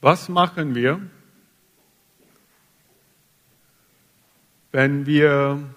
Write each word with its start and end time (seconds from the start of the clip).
Was 0.00 0.28
machen 0.28 0.76
wir, 0.76 1.00
wenn 4.70 5.06
wir 5.06 5.74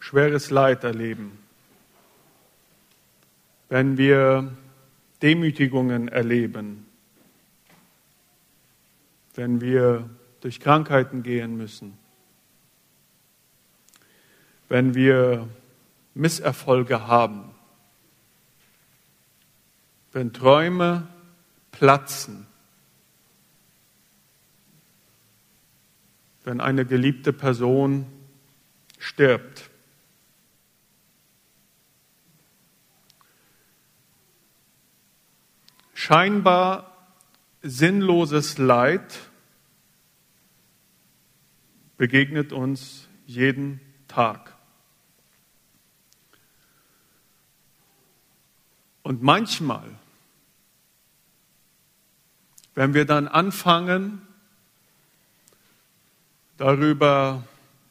schweres 0.00 0.48
Leid 0.50 0.82
erleben, 0.84 1.38
wenn 3.68 3.98
wir 3.98 4.56
Demütigungen 5.20 6.08
erleben, 6.08 6.86
wenn 9.34 9.60
wir 9.60 10.08
durch 10.40 10.58
Krankheiten 10.58 11.22
gehen 11.22 11.58
müssen, 11.58 11.98
wenn 14.70 14.94
wir 14.94 15.48
Misserfolge 16.14 17.06
haben, 17.06 17.51
wenn 20.12 20.32
Träume 20.32 21.08
platzen, 21.70 22.46
wenn 26.44 26.60
eine 26.60 26.84
geliebte 26.84 27.32
Person 27.32 28.06
stirbt. 28.98 29.70
Scheinbar 35.94 36.92
sinnloses 37.62 38.58
Leid 38.58 39.20
begegnet 41.96 42.52
uns 42.52 43.08
jeden 43.26 43.80
Tag. 44.08 44.56
Und 49.04 49.22
manchmal, 49.22 49.98
wenn 52.74 52.94
wir 52.94 53.04
dann 53.04 53.28
anfangen, 53.28 54.26
darüber 56.56 57.44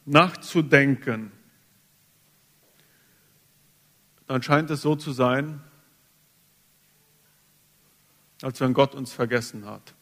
nachzudenken, 0.06 1.30
dann 4.26 4.42
scheint 4.42 4.70
es 4.70 4.82
so 4.82 4.96
zu 4.96 5.12
sein, 5.12 5.62
als 8.42 8.60
wenn 8.60 8.72
Gott 8.72 8.94
uns 8.94 9.12
vergessen 9.12 9.66
hat. 9.66 9.94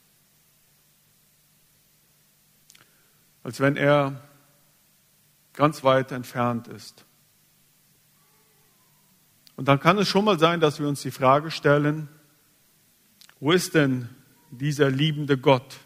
Als 3.42 3.60
wenn 3.60 3.76
er 3.76 4.20
ganz 5.52 5.82
weit 5.82 6.12
entfernt 6.12 6.68
ist. 6.68 7.04
Und 9.56 9.68
dann 9.68 9.80
kann 9.80 9.98
es 9.98 10.08
schon 10.08 10.24
mal 10.24 10.38
sein, 10.38 10.60
dass 10.60 10.78
wir 10.78 10.88
uns 10.88 11.02
die 11.02 11.10
Frage 11.10 11.50
stellen, 11.50 12.08
wo 13.40 13.52
ist 13.52 13.74
denn 13.74 14.08
dieser 14.50 14.90
liebende 14.90 15.38
Gott? 15.38 15.80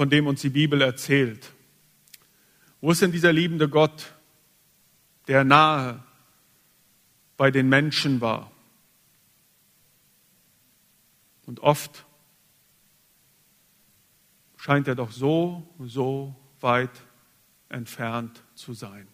von 0.00 0.08
dem 0.08 0.26
uns 0.26 0.40
die 0.40 0.48
Bibel 0.48 0.80
erzählt. 0.80 1.52
Wo 2.80 2.90
ist 2.90 3.02
denn 3.02 3.12
dieser 3.12 3.34
liebende 3.34 3.68
Gott, 3.68 4.14
der 5.28 5.44
nahe 5.44 6.02
bei 7.36 7.50
den 7.50 7.68
Menschen 7.68 8.22
war? 8.22 8.50
Und 11.44 11.60
oft 11.60 12.06
scheint 14.56 14.88
er 14.88 14.94
doch 14.94 15.10
so, 15.10 15.68
so 15.80 16.34
weit 16.60 17.02
entfernt 17.68 18.42
zu 18.54 18.72
sein. 18.72 19.06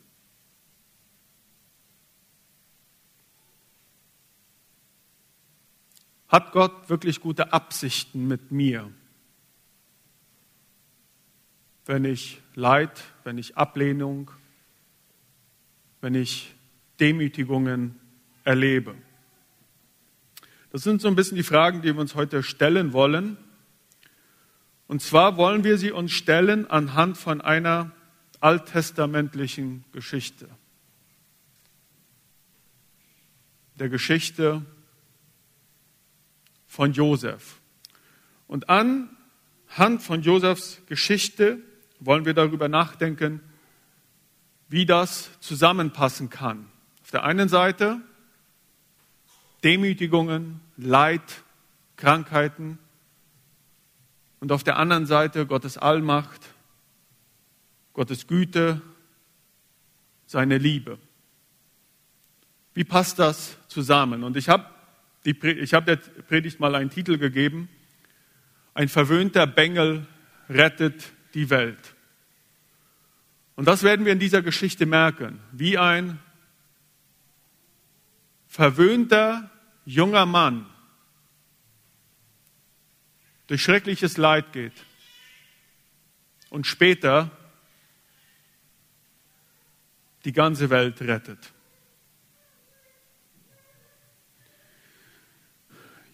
Hat 6.29 6.53
Gott 6.53 6.89
wirklich 6.89 7.21
gute 7.21 7.53
Absichten 7.53 8.27
mit 8.27 8.51
mir? 8.51 8.91
wenn 11.87 12.05
ich 12.05 12.43
Leid, 12.55 13.05
wenn 13.25 13.39
ich 13.39 13.57
Ablehnung, 13.57 14.31
wenn 16.01 16.15
ich 16.15 16.55
Demütigungen 17.01 17.99
erlebe. 18.45 18.95
Das 20.73 20.83
sind 20.83 21.01
so 21.01 21.09
ein 21.09 21.15
bisschen 21.15 21.37
die 21.37 21.43
Fragen, 21.43 21.81
die 21.81 21.95
wir 21.95 22.01
uns 22.01 22.17
heute 22.17 22.43
stellen 22.43 22.93
wollen. 22.93 23.39
Und 24.89 25.01
zwar 25.01 25.37
wollen 25.37 25.65
wir 25.65 25.79
sie 25.79 25.93
uns 25.93 26.13
stellen 26.13 26.69
anhand 26.69 27.17
von 27.17 27.41
einer 27.41 27.93
alttestamentlichen 28.41 29.85
Geschichte. 29.93 30.49
Der 33.79 33.89
Geschichte 33.89 34.63
von 36.67 36.93
Josef. 36.93 37.61
Und 38.47 38.69
anhand 38.69 40.03
von 40.03 40.23
Josefs 40.23 40.83
Geschichte 40.87 41.59
wollen 42.01 42.25
wir 42.25 42.35
darüber 42.35 42.69
nachdenken, 42.69 43.41
wie 44.69 44.87
das 44.87 45.31
zusammenpassen 45.41 46.31
kann. 46.31 46.67
Auf 47.03 47.11
der 47.11 47.25
einen 47.25 47.49
Seite 47.49 48.01
Demütigungen, 49.65 50.61
Leid, 50.77 51.43
Krankheiten 51.97 52.79
und 54.41 54.53
auf 54.53 54.63
der 54.63 54.77
anderen 54.77 55.07
Seite 55.07 55.47
Gottes 55.47 55.79
Allmacht, 55.79 56.41
Gottes 57.95 58.27
Güte, 58.27 58.83
seine 60.27 60.59
Liebe. 60.59 60.99
Wie 62.75 62.85
passt 62.85 63.19
das 63.19 63.57
zusammen? 63.69 64.23
Und 64.23 64.37
ich 64.37 64.49
habe 64.49 64.76
hab 65.33 65.87
der 65.87 65.97
Predigt 65.97 66.61
mal 66.61 66.75
einen 66.75 66.91
Titel 66.91 67.19
gegeben, 67.19 67.69
ein 68.75 68.89
verwöhnter 68.89 69.47
Bengel 69.47 70.07
rettet 70.49 71.13
die 71.35 71.51
Welt. 71.51 71.95
Und 73.57 73.67
das 73.67 73.83
werden 73.83 74.05
wir 74.05 74.13
in 74.13 74.19
dieser 74.19 74.43
Geschichte 74.43 74.87
merken, 74.87 75.41
wie 75.53 75.79
ein 75.79 76.19
verwöhnter 78.47 79.51
junger 79.85 80.27
Mann 80.27 80.67
durch 83.47 83.63
schreckliches 83.63 84.17
Leid 84.17 84.53
geht 84.53 84.73
und 86.51 86.67
später 86.67 87.31
die 90.25 90.33
ganze 90.33 90.71
Welt 90.71 91.01
rettet. 91.01 91.53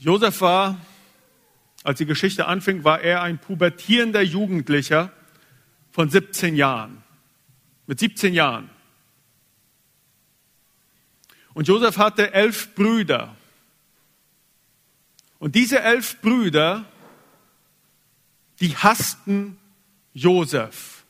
Josef 0.03 0.41
war 0.41 0.81
als 1.85 1.99
die 1.99 2.07
Geschichte 2.07 2.47
anfing, 2.47 2.83
war 2.83 3.03
er 3.03 3.23
ein 3.23 3.39
pubertierender 3.39 4.21
Jugendlicher 4.21 5.13
von 5.93 6.11
17 6.11 6.57
Jahren. 6.57 7.05
Mit 7.87 8.01
17 8.01 8.35
Jahren. 8.35 8.69
Und 11.55 11.69
Josef 11.69 11.99
hatte 11.99 12.33
elf 12.35 12.75
Brüder. 12.75 13.37
Und 15.39 15.55
diese 15.55 15.81
elf 15.81 16.21
Brüder, 16.21 16.85
die 18.59 18.77
hassten 18.77 19.57
Josef, 20.15 21.05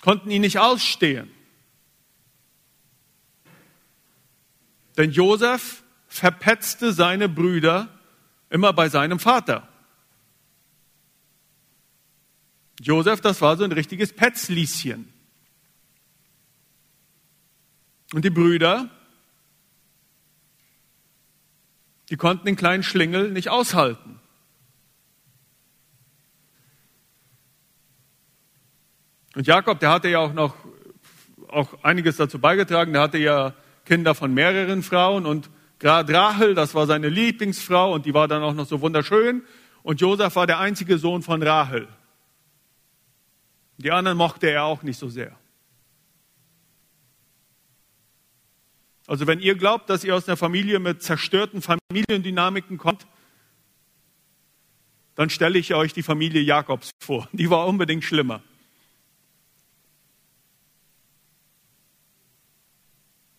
konnten 0.00 0.32
ihn 0.32 0.40
nicht 0.40 0.58
ausstehen. 0.58 1.30
Denn 4.96 5.12
Josef 5.12 5.84
verpetzte 6.06 6.92
seine 6.92 7.28
Brüder 7.28 7.88
immer 8.50 8.72
bei 8.72 8.88
seinem 8.88 9.18
Vater. 9.18 9.68
Josef, 12.80 13.20
das 13.20 13.40
war 13.40 13.56
so 13.56 13.64
ein 13.64 13.72
richtiges 13.72 14.12
Petzlieschen. 14.12 15.12
Und 18.12 18.24
die 18.24 18.30
Brüder, 18.30 18.88
die 22.10 22.16
konnten 22.16 22.46
den 22.46 22.56
kleinen 22.56 22.82
Schlingel 22.82 23.32
nicht 23.32 23.48
aushalten. 23.48 24.20
Und 29.34 29.46
Jakob, 29.46 29.80
der 29.80 29.90
hatte 29.90 30.08
ja 30.08 30.18
auch 30.20 30.32
noch 30.32 30.54
auch 31.48 31.82
einiges 31.82 32.16
dazu 32.16 32.38
beigetragen. 32.38 32.92
Der 32.92 33.02
hatte 33.02 33.18
ja 33.18 33.54
Kinder 33.84 34.14
von 34.14 34.32
mehreren 34.32 34.82
Frauen 34.82 35.26
und 35.26 35.50
Gerade 35.78 36.12
Rachel, 36.12 36.54
das 36.54 36.74
war 36.74 36.86
seine 36.86 37.08
Lieblingsfrau 37.08 37.92
und 37.92 38.06
die 38.06 38.14
war 38.14 38.28
dann 38.28 38.42
auch 38.42 38.54
noch 38.54 38.66
so 38.66 38.80
wunderschön. 38.80 39.42
Und 39.82 40.00
Josef 40.00 40.34
war 40.36 40.46
der 40.46 40.58
einzige 40.58 40.98
Sohn 40.98 41.22
von 41.22 41.42
Rachel. 41.42 41.88
Die 43.78 43.90
anderen 43.90 44.16
mochte 44.16 44.50
er 44.50 44.64
auch 44.64 44.82
nicht 44.82 44.98
so 44.98 45.08
sehr. 45.08 45.36
Also 49.06 49.26
wenn 49.26 49.38
ihr 49.40 49.54
glaubt, 49.54 49.88
dass 49.88 50.02
ihr 50.02 50.14
aus 50.14 50.26
einer 50.26 50.36
Familie 50.36 50.80
mit 50.80 51.02
zerstörten 51.02 51.62
Familiendynamiken 51.62 52.78
kommt, 52.78 53.06
dann 55.14 55.30
stelle 55.30 55.58
ich 55.58 55.74
euch 55.74 55.92
die 55.92 56.02
Familie 56.02 56.40
Jakobs 56.42 56.90
vor. 57.00 57.28
Die 57.32 57.48
war 57.48 57.66
unbedingt 57.66 58.04
schlimmer. 58.04 58.42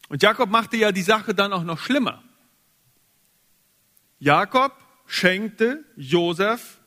Und 0.09 0.23
Jakob 0.23 0.49
machte 0.49 0.77
ja 0.77 0.93
die 0.93 1.01
Sache 1.01 1.35
dann 1.35 1.51
auch 1.51 1.63
noch 1.63 1.79
schlimmer. 1.79 2.23
Jakob 4.19 4.73
schenkte 5.05 5.85
Josef 5.95 6.79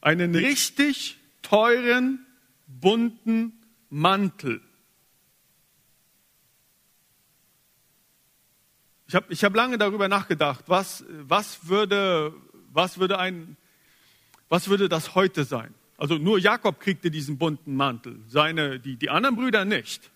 einen 0.00 0.34
richtig 0.34 1.18
teuren, 1.42 2.24
bunten 2.66 3.52
Mantel. 3.90 4.60
Ich 9.06 9.14
habe 9.14 9.26
ich 9.32 9.44
hab 9.44 9.54
lange 9.54 9.78
darüber 9.78 10.08
nachgedacht, 10.08 10.64
was, 10.66 11.04
was, 11.08 11.68
würde, 11.68 12.34
was, 12.72 12.98
würde 12.98 13.18
ein, 13.18 13.56
was 14.48 14.68
würde 14.68 14.88
das 14.88 15.14
heute 15.14 15.44
sein? 15.44 15.74
Also 15.96 16.16
nur 16.16 16.38
Jakob 16.38 16.80
kriegte 16.80 17.10
diesen 17.10 17.38
bunten 17.38 17.76
Mantel, 17.76 18.20
seine, 18.26 18.80
die, 18.80 18.96
die 18.96 19.10
anderen 19.10 19.36
Brüder 19.36 19.64
nicht. 19.64 20.10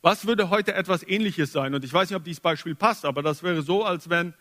Was 0.00 0.26
würde 0.26 0.50
heute 0.50 0.74
etwas 0.74 1.06
Ähnliches 1.06 1.52
sein? 1.52 1.74
Und 1.74 1.84
ich 1.84 1.92
weiß 1.92 2.10
nicht, 2.10 2.16
ob 2.16 2.24
dieses 2.24 2.40
Beispiel 2.40 2.74
passt, 2.74 3.04
aber 3.04 3.22
das 3.22 3.44
wäre 3.44 3.62
so, 3.62 3.84
als 3.84 4.10
wenn 4.10 4.34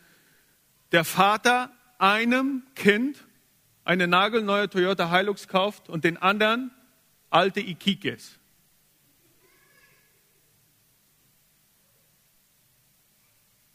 der 0.92 1.06
Vater 1.06 1.72
einem 1.98 2.64
Kind 2.76 3.24
eine 3.84 4.08
nagelneue 4.08 4.70
Toyota 4.70 5.12
Hilux 5.12 5.48
kauft 5.48 5.90
und 5.90 6.04
den 6.04 6.18
anderen 6.18 6.72
alte 7.30 7.60
Ikikes. 7.60 8.40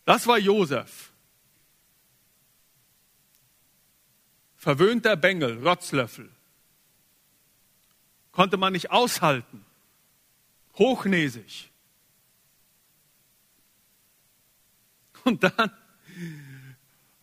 Das 0.04 0.26
war 0.26 0.38
Josef. 0.38 1.12
Verwöhnter 4.56 5.16
Bengel, 5.16 5.66
Rotzlöffel. 5.66 6.30
Konnte 8.32 8.56
man 8.56 8.72
nicht 8.72 8.90
aushalten. 8.90 9.64
Hochnäsig. 10.74 11.70
Und 15.24 15.42
dann, 15.42 15.70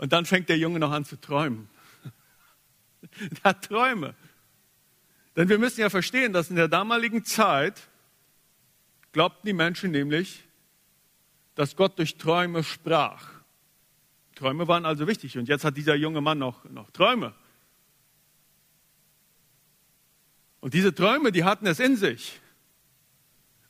und 0.03 0.11
dann 0.11 0.25
fängt 0.25 0.49
der 0.49 0.57
Junge 0.57 0.79
noch 0.79 0.91
an 0.91 1.05
zu 1.05 1.15
träumen. 1.15 1.69
er 3.41 3.51
hat 3.51 3.63
Träume. 3.63 4.15
Denn 5.37 5.47
wir 5.47 5.57
müssen 5.57 5.79
ja 5.79 5.89
verstehen, 5.89 6.33
dass 6.33 6.49
in 6.49 6.57
der 6.57 6.67
damaligen 6.67 7.23
Zeit 7.23 7.87
glaubten 9.13 9.47
die 9.47 9.53
Menschen 9.53 9.91
nämlich, 9.91 10.43
dass 11.55 11.77
Gott 11.77 11.97
durch 11.99 12.17
Träume 12.17 12.65
sprach. 12.65 13.29
Träume 14.35 14.67
waren 14.67 14.85
also 14.85 15.07
wichtig. 15.07 15.37
Und 15.37 15.47
jetzt 15.47 15.63
hat 15.63 15.77
dieser 15.77 15.95
junge 15.95 16.19
Mann 16.19 16.37
noch, 16.37 16.65
noch 16.65 16.91
Träume. 16.91 17.33
Und 20.59 20.73
diese 20.73 20.93
Träume, 20.93 21.31
die 21.31 21.45
hatten 21.45 21.65
es 21.65 21.79
in 21.79 21.95
sich. 21.95 22.41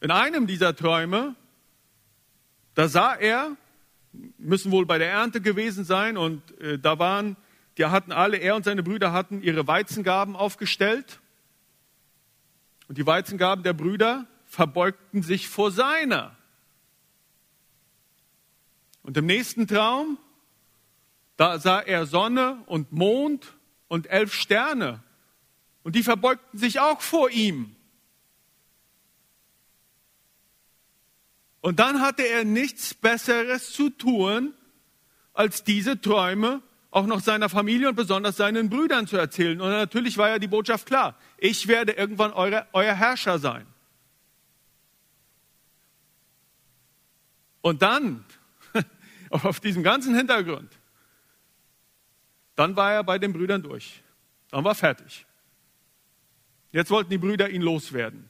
In 0.02 0.10
einem 0.10 0.48
dieser 0.48 0.76
Träume, 0.76 1.36
da 2.74 2.88
sah 2.88 3.14
er, 3.14 3.56
müssen 4.38 4.72
wohl 4.72 4.86
bei 4.86 4.98
der 4.98 5.10
Ernte 5.10 5.42
gewesen 5.42 5.84
sein, 5.84 6.18
und 6.18 6.60
äh, 6.60 6.78
da 6.80 7.00
waren, 7.00 7.36
die 7.78 7.86
hatten 7.86 8.12
alle, 8.12 8.38
er 8.38 8.56
und 8.56 8.66
seine 8.66 8.84
Brüder 8.84 9.12
hatten 9.12 9.42
ihre 9.42 9.68
Weizengaben 9.68 10.36
aufgestellt. 10.36 11.20
Und 12.88 12.98
die 12.98 13.06
Weizengaben 13.06 13.64
der 13.64 13.74
Brüder 13.74 14.28
verbeugten 14.46 15.24
sich 15.24 15.48
vor 15.48 15.72
seiner. 15.72 16.36
Und 19.02 19.18
im 19.18 19.26
nächsten 19.26 19.68
Traum, 19.68 20.18
da 21.36 21.60
sah 21.60 21.80
er 21.80 22.06
Sonne 22.06 22.62
und 22.68 22.92
Mond 22.92 23.54
und 23.88 24.08
elf 24.08 24.34
Sterne. 24.34 25.02
Und 25.84 25.96
die 25.96 26.04
verbeugten 26.04 26.60
sich 26.60 26.80
auch 26.80 27.02
vor 27.02 27.30
ihm. 27.30 27.76
Und 31.64 31.80
dann 31.80 32.02
hatte 32.02 32.24
er 32.24 32.44
nichts 32.44 32.94
Besseres 32.94 33.72
zu 33.72 33.90
tun, 33.90 34.54
als 35.34 35.64
diese 35.64 36.02
Träume 36.02 36.62
auch 36.92 37.06
noch 37.06 37.22
seiner 37.22 37.48
Familie 37.48 37.88
und 37.88 37.96
besonders 37.96 38.36
seinen 38.36 38.70
Brüdern 38.70 39.08
zu 39.08 39.16
erzählen. 39.16 39.62
Und 39.62 39.70
natürlich 39.70 40.18
war 40.18 40.28
ja 40.28 40.40
die 40.40 40.50
Botschaft 40.50 40.86
klar, 40.86 41.18
ich 41.38 41.70
werde 41.70 41.94
irgendwann 41.94 42.34
eure, 42.34 42.68
euer 42.74 42.94
Herrscher 42.94 43.40
sein. 43.40 43.66
Und 47.62 47.82
dann 47.82 48.26
auf 49.30 49.62
diesem 49.62 49.84
ganzen 49.84 50.14
Hintergrund, 50.16 50.70
dann 52.58 52.76
war 52.76 52.92
er 52.92 53.06
bei 53.06 53.18
den 53.20 53.32
Brüdern 53.32 53.64
durch. 53.64 54.04
Dann 54.50 54.66
war 54.66 54.76
fertig. 54.76 55.26
Jetzt 56.74 56.92
wollten 56.92 57.10
die 57.10 57.18
Brüder 57.18 57.50
ihn 57.50 57.62
loswerden. 57.62 58.30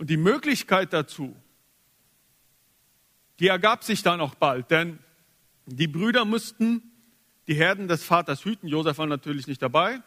Und 0.00 0.08
die 0.08 0.16
Möglichkeit 0.16 0.94
dazu, 0.94 1.36
die 3.38 3.48
ergab 3.48 3.84
sich 3.84 4.02
dann 4.02 4.22
auch 4.22 4.34
bald, 4.34 4.70
denn 4.70 4.98
die 5.66 5.88
Brüder 5.88 6.24
mussten 6.24 6.90
die 7.46 7.54
Herden 7.54 7.86
des 7.86 8.02
Vaters 8.02 8.46
hüten. 8.46 8.66
Josef 8.66 8.96
war 8.96 9.06
natürlich 9.06 9.46
nicht 9.46 9.60
dabei. 9.60 10.00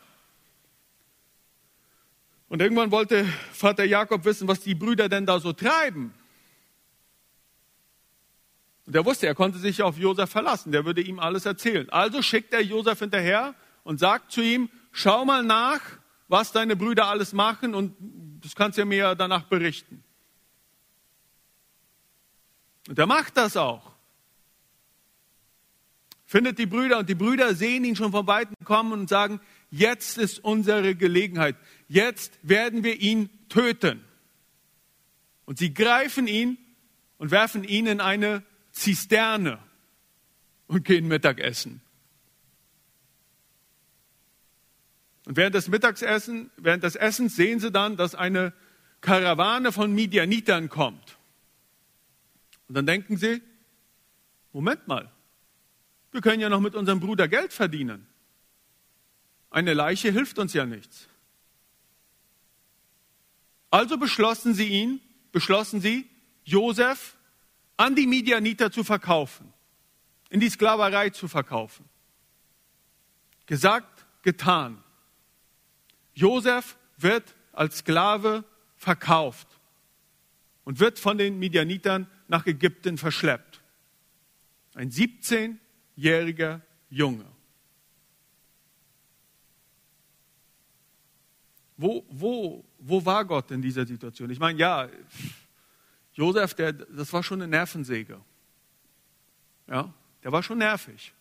Und 2.49 2.59
irgendwann 2.59 2.89
wollte 2.89 3.23
Vater 3.51 3.83
Jakob 3.83 4.25
wissen, 4.25 4.47
was 4.47 4.61
die 4.61 4.73
Brüder 4.73 5.09
denn 5.09 5.27
da 5.27 5.39
so 5.39 5.53
treiben. 5.53 6.11
Und 8.87 8.95
er 8.95 9.05
wusste, 9.05 9.27
er 9.27 9.35
konnte 9.35 9.59
sich 9.59 9.83
auf 9.83 9.99
Josef 9.99 10.31
verlassen, 10.31 10.71
der 10.71 10.85
würde 10.85 11.01
ihm 11.01 11.19
alles 11.19 11.45
erzählen. 11.45 11.87
Also 11.91 12.23
schickt 12.23 12.51
er 12.51 12.61
Josef 12.61 12.97
hinterher 12.97 13.53
und 13.83 13.99
sagt 13.99 14.31
zu 14.31 14.41
ihm, 14.41 14.71
schau 14.91 15.23
mal 15.23 15.43
nach, 15.43 15.81
was 16.33 16.51
deine 16.51 16.75
Brüder 16.75 17.06
alles 17.09 17.31
machen 17.31 17.75
und 17.75 17.95
das 18.41 18.56
kannst 18.56 18.80
du 18.80 18.85
mir 18.85 19.13
danach 19.13 19.44
berichten. 19.44 20.03
Und 22.89 22.97
er 22.97 23.06
macht 23.06 23.38
das 23.38 23.56
auch. 23.56 23.94
Findet 26.25 26.57
die 26.57 26.65
Brüder 26.65 26.97
und 26.97 27.07
die 27.07 27.13
Brüder 27.13 27.53
sehen 27.53 27.85
ihn 27.85 27.95
schon 27.95 28.12
von 28.12 28.25
weitem 28.25 28.56
kommen 28.65 28.94
und 28.94 29.09
sagen, 29.09 29.41
jetzt 29.69 30.18
ist 30.18 30.44
unsere 30.44 30.95
Gelegenheit. 30.95 31.56
Jetzt 31.88 32.39
werden 32.41 32.83
wir 32.83 33.00
ihn 33.00 33.29
töten. 33.47 34.03
Und 35.45 35.59
sie 35.59 35.71
greifen 35.71 36.25
ihn 36.25 36.57
und 37.19 37.29
werfen 37.29 37.63
ihn 37.63 37.86
in 37.86 38.01
eine 38.01 38.41
Zisterne 38.71 39.59
und 40.65 40.83
gehen 40.83 41.07
Mittagessen. 41.07 41.81
Und 45.25 45.37
während 45.37 45.55
des 45.55 45.67
Mittagessen, 45.67 46.51
während 46.57 46.83
des 46.83 46.95
Essens 46.95 47.35
sehen 47.35 47.59
sie 47.59 47.71
dann, 47.71 47.95
dass 47.97 48.15
eine 48.15 48.53
Karawane 49.01 49.71
von 49.71 49.93
Midianitern 49.93 50.69
kommt. 50.69 51.17
Und 52.67 52.75
dann 52.75 52.85
denken 52.85 53.17
sie, 53.17 53.41
Moment 54.51 54.88
mal, 54.88 55.12
wir 56.12 56.21
können 56.21 56.41
ja 56.41 56.50
noch 56.50 56.62
mit 56.62 56.75
unserem 56.75 57.00
Bruder 57.00 57.27
Geld 57.27 57.53
verdienen. 57.53 58.07
Eine 59.50 59.74
Leiche 59.74 60.12
hilft 60.12 60.39
uns 60.39 60.53
ja 60.53 60.65
nichts. 60.65 61.07
Also 63.69 63.98
beschlossen 63.98 64.53
sie 64.53 64.67
ihn, 64.67 65.01
beschlossen 65.31 65.81
sie, 65.81 66.07
Josef 66.43 67.17
an 67.77 67.95
die 67.95 68.07
Midianiter 68.07 68.71
zu 68.71 68.83
verkaufen, 68.83 69.51
in 70.29 70.39
die 70.39 70.50
Sklaverei 70.50 71.09
zu 71.09 71.27
verkaufen. 71.27 71.89
Gesagt, 73.45 74.05
getan. 74.21 74.83
Josef 76.13 76.77
wird 76.98 77.36
als 77.51 77.79
Sklave 77.79 78.43
verkauft 78.75 79.48
und 80.63 80.79
wird 80.79 81.00
von 81.00 81.17
den 81.17 81.39
Midianitern 81.39 82.08
nach 82.27 82.46
Ägypten 82.46 82.98
verschleppt. 82.98 83.62
Ein 84.75 84.89
17-jähriger 84.89 86.62
Junge. 86.89 87.25
Wo, 91.77 92.05
wo, 92.10 92.63
wo 92.79 93.05
war 93.05 93.25
Gott 93.25 93.51
in 93.51 93.62
dieser 93.62 93.86
Situation? 93.86 94.29
Ich 94.29 94.39
meine, 94.39 94.58
ja, 94.60 94.88
Josef, 96.13 96.53
der, 96.53 96.74
das 96.74 97.12
war 97.12 97.24
schon 97.24 97.41
eine 97.41 97.50
Nervensäge. 97.50 98.22
Ja, 99.67 99.93
der 100.24 100.32
war 100.32 100.43
schon 100.43 100.60
nervig. 100.60 101.13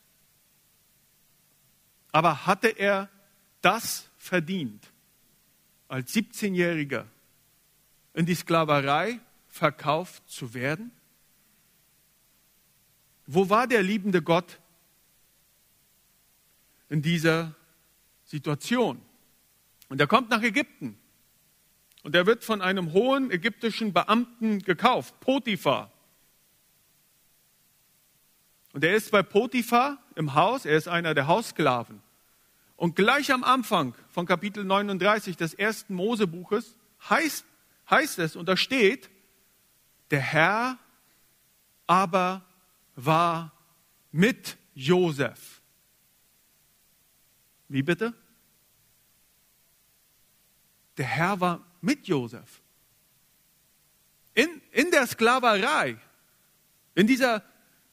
Aber 2.13 2.47
hatte 2.47 2.69
er 2.69 3.09
das 3.63 4.09
verdient, 4.23 4.93
als 5.88 6.14
17-Jähriger 6.14 7.07
in 8.14 8.25
die 8.25 8.37
Sklaverei 8.37 9.19
verkauft 9.49 10.23
zu 10.31 10.55
werden? 10.55 10.93
Wo 13.26 13.50
war 13.50 13.67
der 13.67 13.83
liebende 13.83 14.23
Gott 14.23 14.61
in 16.88 17.02
dieser 17.02 17.57
Situation? 18.25 19.02
Und 19.88 20.00
er 20.00 20.07
kommt 20.07 20.31
nach 20.31 20.43
Ägypten. 20.43 20.97
Und 22.05 22.14
er 22.14 22.25
wird 22.25 22.45
von 22.45 22.62
einem 22.62 22.93
hohen 22.93 23.31
ägyptischen 23.33 23.93
Beamten 23.93 24.61
gekauft, 24.61 25.19
Potiphar. 25.19 25.91
Und 28.73 28.85
er 28.85 28.95
ist 28.95 29.11
bei 29.11 29.25
Potiphar 29.25 29.99
im 30.14 30.35
Haus, 30.35 30.64
er 30.64 30.76
ist 30.76 30.87
einer 30.87 31.12
der 31.12 31.26
Haussklaven. 31.26 32.00
Und 32.83 32.97
gleich 32.97 33.31
am 33.31 33.45
Anfang 33.45 33.95
von 34.09 34.27
Kapitel 34.27 34.65
39 34.65 35.37
des 35.37 35.55
ersten 35.55 35.95
Mosebuches 35.95 36.77
heißt, 37.09 37.45
heißt 37.89 38.19
es, 38.19 38.35
und 38.35 38.49
da 38.49 38.57
steht, 38.57 39.09
Der 40.11 40.19
Herr 40.19 40.81
aber 41.87 42.45
war 42.97 43.53
mit 44.11 44.59
Josef. 44.75 45.62
Wie 47.69 47.85
bitte? 47.85 48.15
Der 50.97 51.07
Herr 51.07 51.39
war 51.39 51.65
mit 51.83 52.09
Josef. 52.09 52.62
In, 54.35 54.61
in 54.73 54.91
der 54.91 55.07
Sklaverei, 55.07 55.99
in 56.97 57.07
dieser 57.07 57.45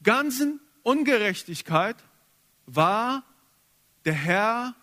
ganzen 0.02 0.58
Ungerechtigkeit 0.82 2.02
war 2.66 3.22
der 4.04 4.14
Herr 4.14 4.74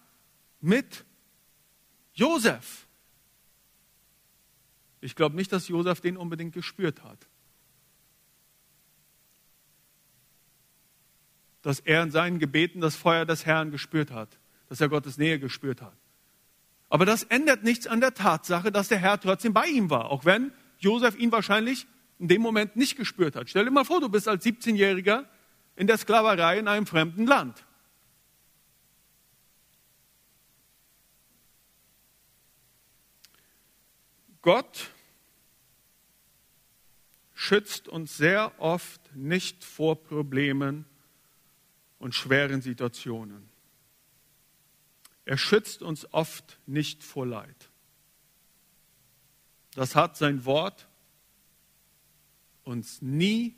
mit 0.68 1.06
Josef. 2.14 2.88
Ich 5.00 5.16
glaube 5.16 5.36
nicht, 5.36 5.52
dass 5.52 5.68
Josef 5.68 6.02
den 6.02 6.18
unbedingt 6.18 6.54
gespürt 6.54 7.04
hat. 7.04 7.28
Dass 11.62 11.80
er 11.80 12.04
in 12.04 12.12
seinen 12.12 12.40
Gebeten 12.40 12.82
das 12.82 12.96
Feuer 12.96 13.26
des 13.26 13.46
Herrn 13.46 13.72
gespürt 13.72 14.12
hat, 14.12 14.38
dass 14.70 14.82
er 14.82 14.90
Gottes 14.90 15.18
Nähe 15.18 15.40
gespürt 15.40 15.82
hat. 15.82 15.96
Aber 16.90 17.06
das 17.06 17.24
ändert 17.24 17.64
nichts 17.64 17.88
an 17.88 18.02
der 18.02 18.14
Tatsache, 18.14 18.72
dass 18.72 18.88
der 18.88 18.98
Herr 18.98 19.20
trotzdem 19.20 19.54
bei 19.54 19.68
ihm 19.68 19.90
war, 19.90 20.10
auch 20.10 20.26
wenn 20.26 20.52
Josef 20.80 21.18
ihn 21.18 21.32
wahrscheinlich 21.32 21.88
in 22.20 22.28
dem 22.28 22.42
Moment 22.42 22.76
nicht 22.76 22.98
gespürt 22.98 23.36
hat. 23.36 23.50
Stell 23.50 23.66
dir 23.66 23.72
mal 23.72 23.86
vor, 23.86 24.02
du 24.02 24.10
bist 24.10 24.28
als 24.28 24.46
17-Jähriger 24.46 25.26
in 25.76 25.88
der 25.88 25.98
Sklaverei 25.98 26.58
in 26.60 26.68
einem 26.68 26.88
fremden 26.88 27.26
Land. 27.26 27.66
Gott 34.41 34.91
schützt 37.34 37.88
uns 37.88 38.17
sehr 38.17 38.60
oft 38.60 39.15
nicht 39.15 39.63
vor 39.63 39.96
Problemen 40.01 40.86
und 42.00 42.15
schweren 42.15 42.62
Situationen. 42.62 43.50
Er 45.25 45.38
schützt 45.38 45.82
uns 45.82 46.12
oft 46.13 46.60
nicht 46.65 47.03
vor 47.03 47.25
Leid. 47.25 47.70
Das 49.75 49.96
hat 49.96 50.17
sein 50.17 50.46
Wort 50.46 50.88
uns 52.63 53.01
nie 53.01 53.56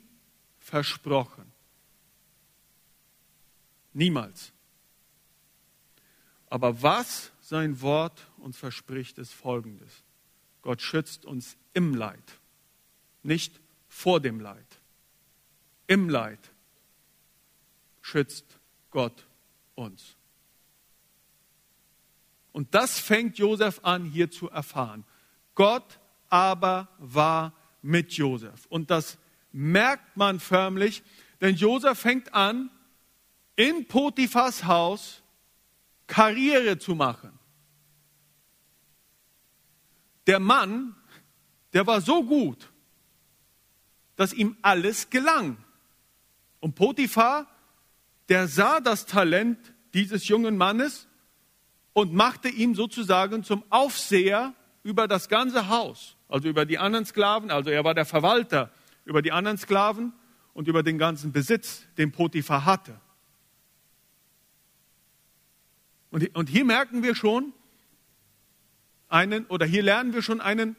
versprochen. 0.58 1.50
Niemals. 3.92 4.52
Aber 6.48 6.82
was 6.82 7.32
sein 7.40 7.80
Wort 7.80 8.26
uns 8.38 8.56
verspricht, 8.56 9.18
ist 9.18 9.32
Folgendes. 9.32 10.02
Gott 10.62 10.82
schützt 10.82 11.24
uns 11.24 11.56
im 11.72 11.94
Leid, 11.94 12.38
nicht 13.22 13.60
vor 13.88 14.20
dem 14.20 14.40
Leid. 14.40 14.66
Im 15.86 16.08
Leid 16.08 16.38
schützt 18.00 18.58
Gott 18.90 19.26
uns. 19.74 20.16
Und 22.52 22.74
das 22.74 22.98
fängt 22.98 23.38
Josef 23.38 23.80
an 23.82 24.04
hier 24.04 24.30
zu 24.30 24.50
erfahren. 24.50 25.04
Gott 25.54 25.98
aber 26.28 26.88
war 26.98 27.52
mit 27.82 28.12
Josef. 28.12 28.66
Und 28.66 28.90
das 28.90 29.18
merkt 29.52 30.16
man 30.16 30.40
förmlich, 30.40 31.02
denn 31.40 31.54
Josef 31.54 31.98
fängt 31.98 32.34
an, 32.34 32.70
in 33.56 33.86
Potiphas 33.86 34.64
Haus 34.64 35.22
Karriere 36.06 36.78
zu 36.78 36.94
machen. 36.94 37.39
Der 40.30 40.38
Mann, 40.38 40.94
der 41.72 41.88
war 41.88 42.00
so 42.00 42.22
gut, 42.22 42.70
dass 44.14 44.32
ihm 44.32 44.56
alles 44.62 45.10
gelang. 45.10 45.56
Und 46.60 46.76
Potiphar, 46.76 47.48
der 48.28 48.46
sah 48.46 48.78
das 48.78 49.06
Talent 49.06 49.58
dieses 49.92 50.28
jungen 50.28 50.56
Mannes 50.56 51.08
und 51.94 52.14
machte 52.14 52.48
ihn 52.48 52.76
sozusagen 52.76 53.42
zum 53.42 53.64
Aufseher 53.70 54.54
über 54.84 55.08
das 55.08 55.28
ganze 55.28 55.66
Haus, 55.66 56.16
also 56.28 56.48
über 56.48 56.64
die 56.64 56.78
anderen 56.78 57.06
Sklaven, 57.06 57.50
also 57.50 57.70
er 57.70 57.82
war 57.82 57.94
der 57.94 58.06
Verwalter 58.06 58.70
über 59.04 59.22
die 59.22 59.32
anderen 59.32 59.58
Sklaven 59.58 60.12
und 60.54 60.68
über 60.68 60.84
den 60.84 60.96
ganzen 60.96 61.32
Besitz, 61.32 61.88
den 61.98 62.12
Potiphar 62.12 62.64
hatte. 62.64 63.00
Und, 66.12 66.48
hier 66.48 66.64
merken 66.64 67.02
wir 67.02 67.16
schon, 67.16 67.52
einen, 69.10 69.46
oder 69.46 69.66
hier 69.66 69.82
lernen 69.82 70.14
wir 70.14 70.22
schon 70.22 70.40
einen 70.40 70.76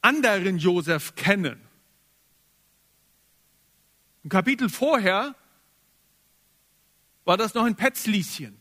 anderen 0.00 0.58
Josef 0.58 1.14
kennen. 1.14 1.60
Im 4.24 4.30
Kapitel 4.30 4.68
vorher 4.68 5.34
war 7.24 7.36
das 7.36 7.54
noch 7.54 7.64
ein 7.64 7.76
Petzlieschen, 7.76 8.60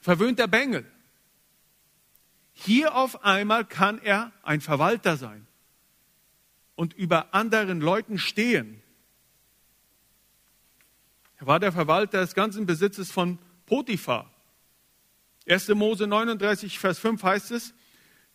verwöhnter 0.00 0.48
Bengel. 0.48 0.90
Hier 2.52 2.94
auf 2.94 3.24
einmal 3.24 3.64
kann 3.64 3.98
er 3.98 4.32
ein 4.42 4.60
Verwalter 4.60 5.16
sein 5.16 5.46
und 6.74 6.94
über 6.94 7.34
anderen 7.34 7.80
Leuten 7.80 8.18
stehen. 8.18 8.82
Er 11.36 11.46
war 11.46 11.60
der 11.60 11.72
Verwalter 11.72 12.20
des 12.20 12.34
ganzen 12.34 12.66
Besitzes 12.66 13.10
von 13.10 13.38
Potiphar. 13.66 14.31
1. 15.48 15.68
Mose 15.68 16.06
39, 16.06 16.78
Vers 16.78 16.98
5 16.98 17.22
heißt 17.22 17.50
es, 17.52 17.74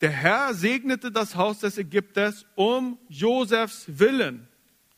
der 0.01 0.11
Herr 0.11 0.53
segnete 0.53 1.11
das 1.11 1.35
Haus 1.35 1.59
des 1.59 1.77
Ägypters 1.77 2.45
um 2.55 2.99
Josefs 3.09 3.85
Willen. 3.87 4.47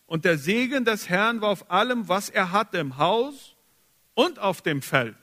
Und 0.07 0.25
der 0.25 0.37
Segen 0.37 0.85
des 0.85 1.07
Herrn 1.07 1.39
war 1.41 1.49
auf 1.49 1.71
allem, 1.71 2.07
was 2.07 2.29
er 2.29 2.51
hatte, 2.51 2.79
im 2.79 2.97
Haus 2.97 3.55
und 4.15 4.39
auf 4.39 4.61
dem 4.61 4.81
Feld. 4.81 5.17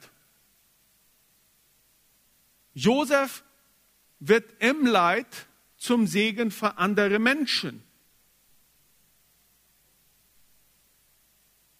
Josef 2.72 3.42
wird 4.20 4.44
im 4.60 4.86
Leid 4.86 5.46
zum 5.76 6.06
Segen 6.06 6.50
für 6.50 6.78
andere 6.78 7.18
Menschen. 7.18 7.82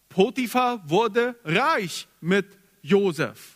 Potiphar 0.08 0.88
wurde 0.88 1.38
reich 1.44 2.08
mit 2.20 2.46
Josef. 2.82 3.55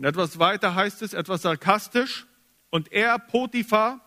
Und 0.00 0.06
etwas 0.06 0.38
weiter 0.38 0.74
heißt 0.74 1.02
es, 1.02 1.12
etwas 1.12 1.42
sarkastisch, 1.42 2.26
und 2.70 2.90
er, 2.90 3.18
Potiphar, 3.18 4.00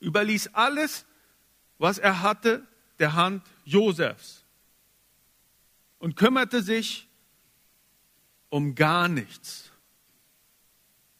überließ 0.00 0.50
alles, 0.52 1.06
was 1.78 1.96
er 1.96 2.20
hatte, 2.20 2.62
der 2.98 3.14
Hand 3.14 3.42
Josefs 3.64 4.44
und 5.98 6.14
kümmerte 6.14 6.60
sich 6.60 7.08
um 8.50 8.74
gar 8.74 9.08
nichts. 9.08 9.70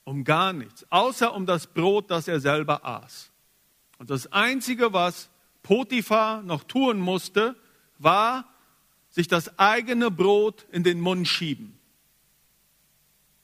Um 0.04 0.22
gar 0.22 0.52
nichts, 0.52 0.84
außer 0.90 1.32
um 1.32 1.46
das 1.46 1.66
Brot, 1.66 2.10
das 2.10 2.28
er 2.28 2.40
selber 2.40 2.84
aß. 2.84 3.30
Und 3.96 4.10
das 4.10 4.30
Einzige, 4.30 4.92
was 4.92 5.30
Potiphar 5.62 6.42
noch 6.42 6.64
tun 6.64 6.98
musste, 6.98 7.56
war, 7.98 8.52
sich 9.08 9.28
das 9.28 9.58
eigene 9.58 10.10
Brot 10.10 10.66
in 10.72 10.82
den 10.82 11.00
Mund 11.00 11.26
schieben. 11.26 11.73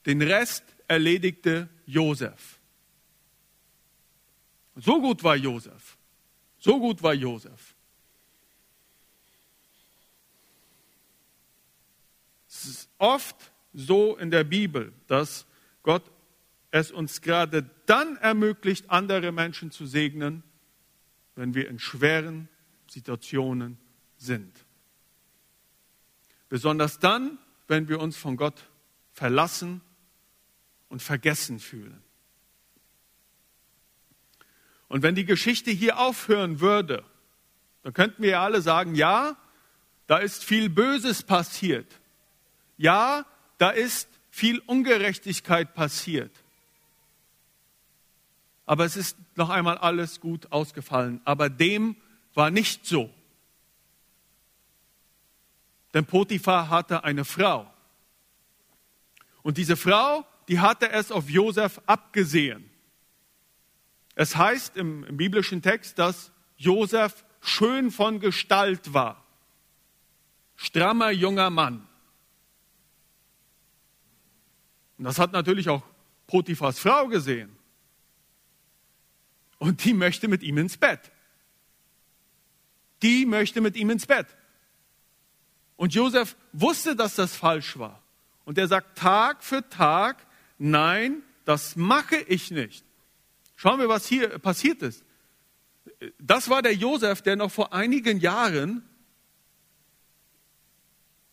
Den 0.05 0.21
Rest 0.21 0.63
erledigte 0.87 1.69
Josef. 1.85 2.59
So 4.75 5.01
gut 5.01 5.23
war 5.23 5.35
Josef. 5.35 5.97
So 6.57 6.79
gut 6.79 7.01
war 7.03 7.13
Josef. 7.13 7.75
Es 12.47 12.65
ist 12.65 12.89
oft 12.97 13.51
so 13.73 14.17
in 14.17 14.31
der 14.31 14.43
Bibel, 14.43 14.93
dass 15.07 15.45
Gott 15.83 16.03
es 16.71 16.91
uns 16.91 17.21
gerade 17.21 17.69
dann 17.85 18.17
ermöglicht, 18.17 18.89
andere 18.89 19.31
Menschen 19.31 19.71
zu 19.71 19.85
segnen, 19.85 20.43
wenn 21.35 21.53
wir 21.53 21.67
in 21.69 21.79
schweren 21.79 22.49
Situationen 22.89 23.77
sind. 24.17 24.65
Besonders 26.49 26.99
dann, 26.99 27.37
wenn 27.67 27.87
wir 27.87 27.99
uns 27.99 28.17
von 28.17 28.37
Gott 28.37 28.69
verlassen 29.13 29.81
und 30.91 31.01
vergessen 31.01 31.59
fühlen. 31.59 32.03
Und 34.89 35.03
wenn 35.03 35.15
die 35.15 35.25
Geschichte 35.25 35.71
hier 35.71 35.97
aufhören 35.97 36.59
würde, 36.59 37.05
dann 37.81 37.93
könnten 37.93 38.21
wir 38.21 38.31
ja 38.31 38.43
alle 38.43 38.61
sagen, 38.61 38.93
ja, 38.93 39.37
da 40.07 40.17
ist 40.17 40.43
viel 40.43 40.69
Böses 40.69 41.23
passiert. 41.23 41.87
Ja, 42.77 43.25
da 43.57 43.69
ist 43.69 44.09
viel 44.29 44.59
Ungerechtigkeit 44.59 45.73
passiert. 45.73 46.31
Aber 48.65 48.83
es 48.83 48.97
ist 48.97 49.17
noch 49.35 49.49
einmal 49.49 49.77
alles 49.77 50.19
gut 50.19 50.51
ausgefallen. 50.51 51.21
Aber 51.23 51.49
dem 51.49 51.95
war 52.33 52.51
nicht 52.51 52.85
so. 52.85 53.09
Denn 55.93 56.05
Potiphar 56.05 56.69
hatte 56.69 57.05
eine 57.05 57.23
Frau. 57.23 57.73
Und 59.41 59.57
diese 59.57 59.77
Frau 59.77 60.25
die 60.51 60.59
hatte 60.59 60.91
es 60.91 61.13
auf 61.13 61.29
Josef 61.29 61.79
abgesehen. 61.85 62.69
Es 64.15 64.35
heißt 64.35 64.75
im, 64.75 65.05
im 65.05 65.15
biblischen 65.15 65.61
Text, 65.61 65.97
dass 65.97 66.33
Josef 66.57 67.23
schön 67.39 67.89
von 67.89 68.19
Gestalt 68.19 68.93
war. 68.93 69.23
Strammer 70.57 71.11
junger 71.11 71.49
Mann. 71.49 71.87
Und 74.97 75.05
das 75.05 75.19
hat 75.19 75.31
natürlich 75.31 75.69
auch 75.69 75.83
Potiphas 76.27 76.79
Frau 76.79 77.07
gesehen. 77.07 77.55
Und 79.57 79.85
die 79.85 79.93
möchte 79.93 80.27
mit 80.27 80.43
ihm 80.43 80.57
ins 80.57 80.75
Bett. 80.75 81.13
Die 83.01 83.25
möchte 83.25 83.61
mit 83.61 83.77
ihm 83.77 83.89
ins 83.89 84.05
Bett. 84.05 84.27
Und 85.77 85.93
Josef 85.93 86.35
wusste, 86.51 86.93
dass 86.93 87.15
das 87.15 87.37
falsch 87.37 87.79
war. 87.79 88.03
Und 88.43 88.57
er 88.57 88.67
sagt 88.67 88.97
Tag 88.97 89.45
für 89.45 89.69
Tag, 89.69 90.27
nein, 90.61 91.23
das 91.45 91.75
mache 91.75 92.15
ich 92.15 92.51
nicht. 92.51 92.85
Schauen 93.55 93.79
wir, 93.79 93.89
was 93.89 94.07
hier 94.07 94.39
passiert 94.39 94.81
ist. 94.81 95.03
Das 96.19 96.49
war 96.49 96.61
der 96.61 96.75
Josef, 96.75 97.21
der 97.21 97.35
noch 97.35 97.51
vor 97.51 97.73
einigen 97.73 98.19
Jahren 98.19 98.87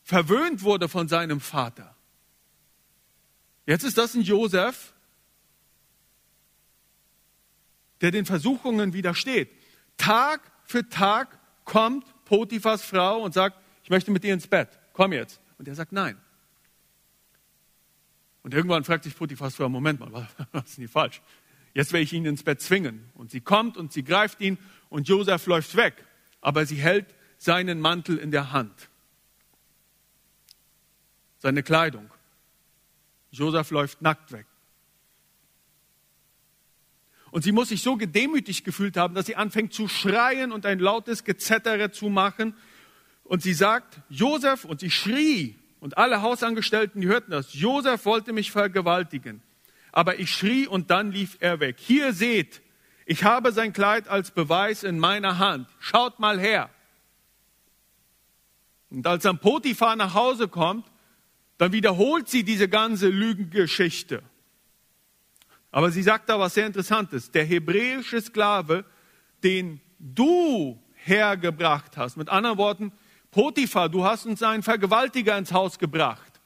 verwöhnt 0.03 0.63
wurde 0.63 0.89
von 0.89 1.09
seinem 1.09 1.41
Vater. 1.41 1.95
Jetzt 3.67 3.85
ist 3.85 3.99
das 3.99 4.15
ein 4.15 4.23
Josef, 4.23 4.95
der 8.01 8.11
den 8.11 8.25
Versuchungen 8.25 8.95
widersteht. 8.95 9.51
Tag 9.99 10.41
für 10.65 10.89
Tag 10.89 11.39
kommt 11.65 12.07
Potiphas 12.25 12.83
Frau 12.83 13.23
und 13.23 13.35
sagt, 13.35 13.59
ich 13.83 13.91
möchte 13.91 14.11
mit 14.11 14.25
dir 14.25 14.33
ins 14.33 14.47
Bett, 14.47 14.79
komm 14.95 15.13
jetzt. 15.13 15.41
Und 15.59 15.69
er 15.69 15.75
sagt 15.75 15.93
nein. 15.93 16.19
Und 18.49 18.55
irgendwann 18.55 18.83
fragt 18.83 19.05
sich 19.05 19.15
Potiphas 19.15 19.59
Moment 19.59 20.01
mal, 20.01 20.11
was 20.53 20.71
ist 20.71 20.79
denn 20.79 20.83
hier 20.85 20.89
falsch? 20.89 21.21
Jetzt 21.75 21.93
werde 21.93 22.05
ich 22.05 22.15
ihn 22.15 22.25
ins 22.25 22.43
Bett 22.43 22.63
zwingen. 22.63 23.11
Und 23.13 23.31
sie 23.31 23.43
kommt 23.43 23.77
und 23.77 23.93
sie 23.93 24.03
greift 24.03 24.41
ihn 24.41 24.57
und 24.89 25.07
Josef 25.07 25.45
läuft 25.45 25.77
weg. 25.77 26.03
Aber 26.41 26.65
sie 26.65 26.77
hält 26.77 27.15
seinen 27.37 27.79
Mantel 27.79 28.17
in 28.17 28.31
der 28.31 28.51
Hand. 28.51 28.89
Seine 31.41 31.63
Kleidung. 31.63 32.11
Josef 33.33 33.71
läuft 33.71 34.01
nackt 34.01 34.33
weg. 34.33 34.47
Und 37.31 37.45
sie 37.45 37.53
muss 37.53 37.69
sich 37.69 37.83
so 37.83 37.99
gedemütigt 37.99 38.65
gefühlt 38.65 38.97
haben, 38.97 39.15
dass 39.15 39.27
sie 39.27 39.37
anfängt 39.37 39.75
zu 39.75 39.89
schreien 39.89 40.53
und 40.53 40.65
ein 40.65 40.79
lautes 40.79 41.25
Gezettere 41.25 41.91
zu 41.91 42.09
machen. 42.09 42.55
Und 43.25 43.43
sie 43.43 43.53
sagt, 43.53 44.01
Josef, 44.09 44.65
und 44.65 44.81
sie 44.81 44.91
schrie, 44.91 45.59
und 45.81 45.99
alle 45.99 46.23
Hausangestellten, 46.23 47.01
die 47.01 47.09
hörten 47.09 47.31
das, 47.31 47.55
Josef 47.55 48.05
wollte 48.05 48.33
mich 48.33 48.51
vergewaltigen. 48.51 49.43
Aber 49.93 50.19
ich 50.19 50.31
schrie 50.31 50.67
und 50.67 50.91
dann 50.91 51.13
lief 51.13 51.37
er 51.41 51.61
weg. 51.61 51.77
Hier 51.79 52.13
seht, 52.13 52.63
ich 53.07 53.25
habe 53.25 53.53
sein 53.53 53.73
Kleid 53.73 54.09
als 54.09 54.31
Beweis 54.31 54.83
in 54.83 54.99
meiner 54.99 55.39
Hand. 55.39 55.69
Schaut 55.79 56.19
mal 56.19 56.39
her. 56.39 56.71
Und 58.91 59.07
als 59.07 59.23
dann 59.23 59.39
Potiphar 59.39 59.97
nach 59.97 60.15
Hause 60.15 60.49
kommt, 60.49 60.87
dann 61.59 61.73
wiederholt 61.73 62.29
sie 62.29 62.45
diese 62.45 62.69
ganze 62.69 63.09
Lügengeschichte. 63.09 64.23
Aber 65.71 65.91
sie 65.91 66.03
sagt 66.03 66.29
da 66.29 66.39
was 66.39 66.55
sehr 66.55 66.67
Interessantes. 66.67 67.31
Der 67.31 67.45
hebräische 67.45 68.21
Sklave, 68.21 68.85
den 69.43 69.81
du 69.99 70.83
hergebracht 70.95 71.97
hast, 71.97 72.17
mit 72.17 72.29
anderen 72.29 72.59
Worten, 72.59 72.93
Potiphar, 73.31 73.89
du 73.89 74.05
hast 74.05 74.27
uns 74.27 74.43
einen 74.43 74.63
Vergewaltiger 74.63 75.37
ins 75.37 75.53
Haus 75.53 75.79
gebracht. 75.79 76.41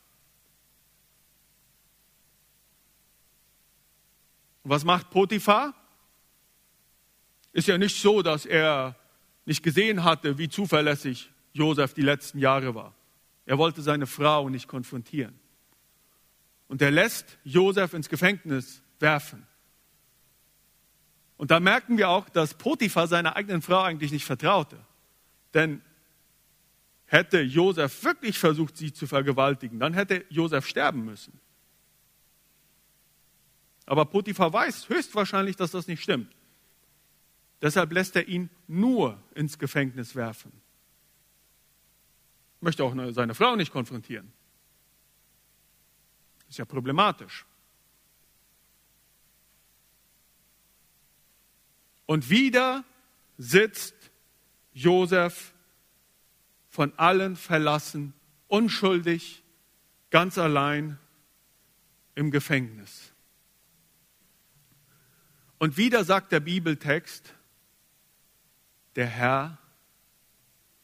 Was 4.64 4.84
macht 4.84 5.10
Potiphar? 5.10 5.74
Ist 7.52 7.68
ja 7.68 7.78
nicht 7.78 8.00
so, 8.00 8.22
dass 8.22 8.46
er 8.46 8.96
nicht 9.44 9.62
gesehen 9.62 10.04
hatte, 10.04 10.38
wie 10.38 10.48
zuverlässig 10.48 11.30
Josef 11.52 11.94
die 11.94 12.02
letzten 12.02 12.38
Jahre 12.38 12.74
war. 12.74 12.94
Er 13.44 13.58
wollte 13.58 13.82
seine 13.82 14.06
Frau 14.06 14.48
nicht 14.48 14.68
konfrontieren. 14.68 15.38
Und 16.68 16.80
er 16.80 16.90
lässt 16.90 17.38
Josef 17.44 17.92
ins 17.92 18.08
Gefängnis 18.08 18.82
werfen. 18.98 19.46
Und 21.36 21.50
da 21.50 21.60
merken 21.60 21.98
wir 21.98 22.08
auch, 22.08 22.28
dass 22.28 22.54
Potiphar 22.54 23.08
seiner 23.08 23.36
eigenen 23.36 23.62
Frau 23.62 23.82
eigentlich 23.82 24.12
nicht 24.12 24.24
vertraute. 24.24 24.78
Denn 25.54 25.82
hätte 27.12 27.42
Josef 27.42 28.02
wirklich 28.04 28.38
versucht, 28.38 28.78
sie 28.78 28.90
zu 28.90 29.06
vergewaltigen, 29.06 29.78
dann 29.78 29.92
hätte 29.92 30.24
Josef 30.30 30.66
sterben 30.66 31.04
müssen. 31.04 31.38
Aber 33.84 34.06
Potiphar 34.06 34.50
weiß 34.50 34.88
höchstwahrscheinlich, 34.88 35.56
dass 35.56 35.72
das 35.72 35.86
nicht 35.86 36.02
stimmt. 36.02 36.34
Deshalb 37.60 37.92
lässt 37.92 38.16
er 38.16 38.26
ihn 38.26 38.48
nur 38.66 39.22
ins 39.34 39.58
Gefängnis 39.58 40.16
werfen. 40.16 40.52
Möchte 42.60 42.82
auch 42.82 42.94
seine 43.10 43.34
Frau 43.34 43.56
nicht 43.56 43.72
konfrontieren. 43.72 44.32
Ist 46.48 46.58
ja 46.58 46.64
problematisch. 46.64 47.44
Und 52.06 52.30
wieder 52.30 52.84
sitzt 53.36 53.94
Josef 54.72 55.52
von 56.72 56.98
allen 56.98 57.36
verlassen, 57.36 58.14
unschuldig, 58.48 59.44
ganz 60.08 60.38
allein 60.38 60.98
im 62.14 62.30
Gefängnis. 62.30 63.12
Und 65.58 65.76
wieder 65.76 66.02
sagt 66.02 66.32
der 66.32 66.40
Bibeltext, 66.40 67.34
der 68.96 69.06
Herr 69.06 69.58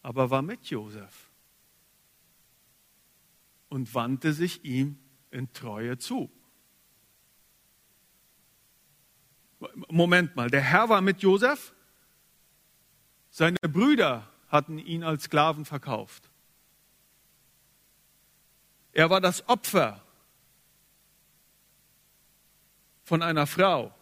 aber 0.02 0.28
war 0.28 0.42
mit 0.42 0.66
Josef 0.66 1.30
und 3.70 3.94
wandte 3.94 4.34
sich 4.34 4.64
ihm 4.66 4.98
in 5.30 5.50
Treue 5.54 5.96
zu. 5.96 6.30
Moment 9.88 10.36
mal, 10.36 10.50
der 10.50 10.60
Herr 10.60 10.90
war 10.90 11.00
mit 11.00 11.22
Josef? 11.22 11.72
Seine 13.30 13.58
Brüder 13.62 14.27
hatten 14.48 14.78
ihn 14.78 15.04
als 15.04 15.24
Sklaven 15.24 15.64
verkauft. 15.64 16.30
Er 18.92 19.10
war 19.10 19.20
das 19.20 19.48
Opfer 19.48 20.02
von 23.04 23.22
einer 23.22 23.46
Frau. 23.46 23.94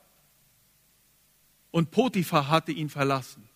Und 1.70 1.90
Potiphar 1.90 2.48
hatte 2.48 2.72
ihn 2.72 2.88
verlassen, 2.88 3.48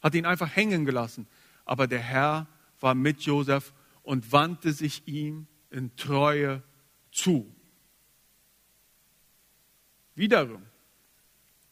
hat 0.00 0.14
ihn 0.14 0.24
einfach 0.24 0.54
hängen 0.54 0.84
gelassen. 0.84 1.26
Aber 1.64 1.86
der 1.86 2.00
Herr 2.00 2.46
war 2.80 2.94
mit 2.94 3.22
Josef 3.22 3.72
und 4.02 4.30
wandte 4.32 4.72
sich 4.72 5.06
ihm 5.08 5.46
in 5.70 5.94
Treue 5.96 6.62
zu. 7.10 7.52
Wiederum, 10.14 10.64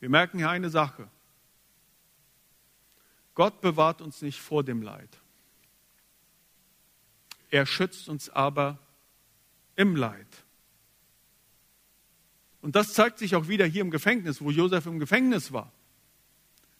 wir 0.00 0.10
merken 0.10 0.38
hier 0.38 0.50
eine 0.50 0.70
Sache. 0.70 1.08
Gott 3.36 3.60
bewahrt 3.60 4.00
uns 4.00 4.22
nicht 4.22 4.40
vor 4.40 4.64
dem 4.64 4.82
Leid. 4.82 5.20
Er 7.50 7.66
schützt 7.66 8.08
uns 8.08 8.28
aber 8.30 8.78
im 9.76 9.94
Leid. 9.94 10.26
Und 12.62 12.74
das 12.74 12.94
zeigt 12.94 13.18
sich 13.18 13.36
auch 13.36 13.46
wieder 13.46 13.66
hier 13.66 13.82
im 13.82 13.90
Gefängnis, 13.92 14.40
wo 14.40 14.50
Josef 14.50 14.86
im 14.86 14.98
Gefängnis 14.98 15.52
war. 15.52 15.70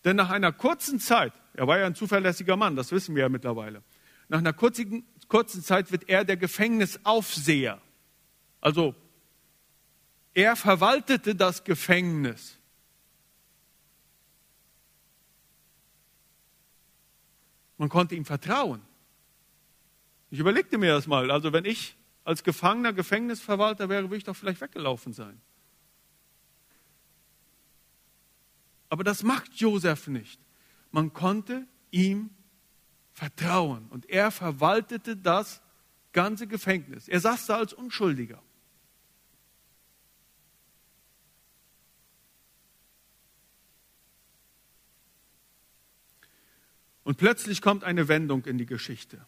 Denn 0.04 0.16
nach 0.16 0.30
einer 0.30 0.50
kurzen 0.50 0.98
Zeit, 0.98 1.32
er 1.52 1.66
war 1.66 1.78
ja 1.78 1.86
ein 1.86 1.94
zuverlässiger 1.94 2.56
Mann, 2.56 2.74
das 2.74 2.90
wissen 2.90 3.14
wir 3.14 3.22
ja 3.22 3.28
mittlerweile, 3.28 3.82
nach 4.28 4.38
einer 4.38 4.54
kurzen, 4.54 5.06
kurzen 5.28 5.62
Zeit 5.62 5.92
wird 5.92 6.08
er 6.08 6.24
der 6.24 6.36
Gefängnisaufseher. 6.36 7.80
Also 8.60 8.94
er 10.32 10.56
verwaltete 10.56 11.34
das 11.34 11.64
Gefängnis. 11.64 12.58
Man 17.78 17.88
konnte 17.88 18.14
ihm 18.14 18.24
vertrauen. 18.24 18.80
Ich 20.30 20.38
überlegte 20.38 20.78
mir 20.78 20.92
das 20.94 21.06
mal. 21.06 21.30
Also 21.30 21.52
wenn 21.52 21.64
ich 21.64 21.96
als 22.24 22.42
Gefangener 22.42 22.92
Gefängnisverwalter 22.92 23.88
wäre, 23.88 24.04
würde 24.04 24.16
ich 24.16 24.24
doch 24.24 24.36
vielleicht 24.36 24.60
weggelaufen 24.60 25.12
sein. 25.12 25.40
Aber 28.88 29.04
das 29.04 29.22
macht 29.22 29.54
Josef 29.54 30.08
nicht. 30.08 30.40
Man 30.90 31.12
konnte 31.12 31.66
ihm 31.90 32.30
vertrauen 33.12 33.86
und 33.88 34.08
er 34.08 34.30
verwaltete 34.30 35.16
das 35.16 35.62
ganze 36.12 36.46
Gefängnis. 36.46 37.08
Er 37.08 37.20
saß 37.20 37.46
da 37.46 37.56
als 37.58 37.72
Unschuldiger. 37.72 38.42
Und 47.06 47.18
plötzlich 47.18 47.62
kommt 47.62 47.84
eine 47.84 48.08
Wendung 48.08 48.46
in 48.46 48.58
die 48.58 48.66
Geschichte. 48.66 49.24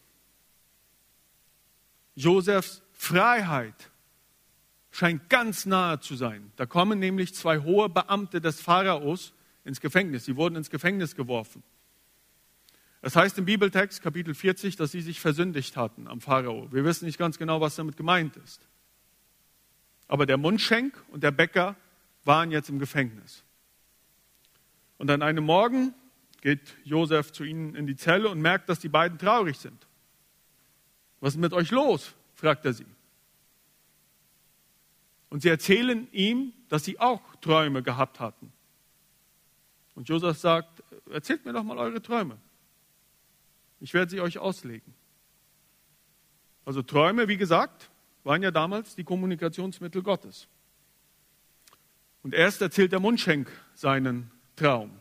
Josefs 2.16 2.82
Freiheit 2.92 3.92
scheint 4.90 5.30
ganz 5.30 5.64
nahe 5.64 6.00
zu 6.00 6.16
sein. 6.16 6.50
Da 6.56 6.66
kommen 6.66 6.98
nämlich 6.98 7.36
zwei 7.36 7.60
hohe 7.60 7.88
Beamte 7.88 8.40
des 8.40 8.60
Pharaos 8.60 9.32
ins 9.64 9.80
Gefängnis. 9.80 10.24
Sie 10.24 10.34
wurden 10.34 10.56
ins 10.56 10.70
Gefängnis 10.70 11.14
geworfen. 11.14 11.62
Es 13.00 13.14
heißt 13.14 13.38
im 13.38 13.44
Bibeltext, 13.44 14.02
Kapitel 14.02 14.34
40, 14.34 14.74
dass 14.74 14.90
sie 14.90 15.00
sich 15.00 15.20
versündigt 15.20 15.76
hatten 15.76 16.08
am 16.08 16.20
Pharao. 16.20 16.66
Wir 16.72 16.84
wissen 16.84 17.04
nicht 17.04 17.16
ganz 17.16 17.38
genau, 17.38 17.60
was 17.60 17.76
damit 17.76 17.96
gemeint 17.96 18.36
ist. 18.38 18.66
Aber 20.08 20.26
der 20.26 20.36
Mundschenk 20.36 21.00
und 21.12 21.22
der 21.22 21.30
Bäcker 21.30 21.76
waren 22.24 22.50
jetzt 22.50 22.70
im 22.70 22.80
Gefängnis. 22.80 23.44
Und 24.96 25.12
an 25.12 25.22
einem 25.22 25.44
Morgen 25.44 25.94
geht 26.40 26.76
Josef 26.84 27.32
zu 27.32 27.44
ihnen 27.44 27.74
in 27.74 27.86
die 27.86 27.96
Zelle 27.96 28.28
und 28.28 28.40
merkt, 28.40 28.68
dass 28.68 28.78
die 28.78 28.88
beiden 28.88 29.18
traurig 29.18 29.58
sind. 29.58 29.86
Was 31.20 31.34
ist 31.34 31.40
mit 31.40 31.52
euch 31.52 31.70
los? 31.70 32.14
fragt 32.34 32.64
er 32.64 32.72
sie. 32.72 32.86
Und 35.30 35.42
sie 35.42 35.48
erzählen 35.48 36.08
ihm, 36.12 36.52
dass 36.68 36.84
sie 36.84 37.00
auch 37.00 37.20
Träume 37.36 37.82
gehabt 37.82 38.20
hatten. 38.20 38.52
Und 39.94 40.08
Josef 40.08 40.38
sagt, 40.38 40.82
erzählt 41.10 41.44
mir 41.44 41.52
doch 41.52 41.64
mal 41.64 41.76
eure 41.76 42.00
Träume. 42.00 42.38
Ich 43.80 43.92
werde 43.94 44.10
sie 44.10 44.20
euch 44.20 44.38
auslegen. 44.38 44.94
Also 46.64 46.82
Träume, 46.82 47.28
wie 47.28 47.36
gesagt, 47.36 47.90
waren 48.24 48.42
ja 48.42 48.50
damals 48.50 48.94
die 48.94 49.04
Kommunikationsmittel 49.04 50.02
Gottes. 50.02 50.48
Und 52.22 52.34
erst 52.34 52.60
erzählt 52.62 52.92
der 52.92 53.00
Mundschenk 53.00 53.50
seinen 53.74 54.30
Traum. 54.54 55.00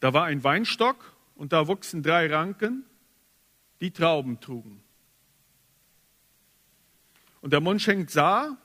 Da 0.00 0.12
war 0.12 0.24
ein 0.24 0.44
Weinstock 0.44 1.16
und 1.34 1.52
da 1.52 1.66
wuchsen 1.68 2.02
drei 2.02 2.32
Ranken, 2.32 2.84
die 3.80 3.90
Trauben 3.90 4.40
trugen. 4.40 4.82
Und 7.40 7.52
der 7.52 7.60
Mundschenk 7.60 8.10
sah, 8.10 8.56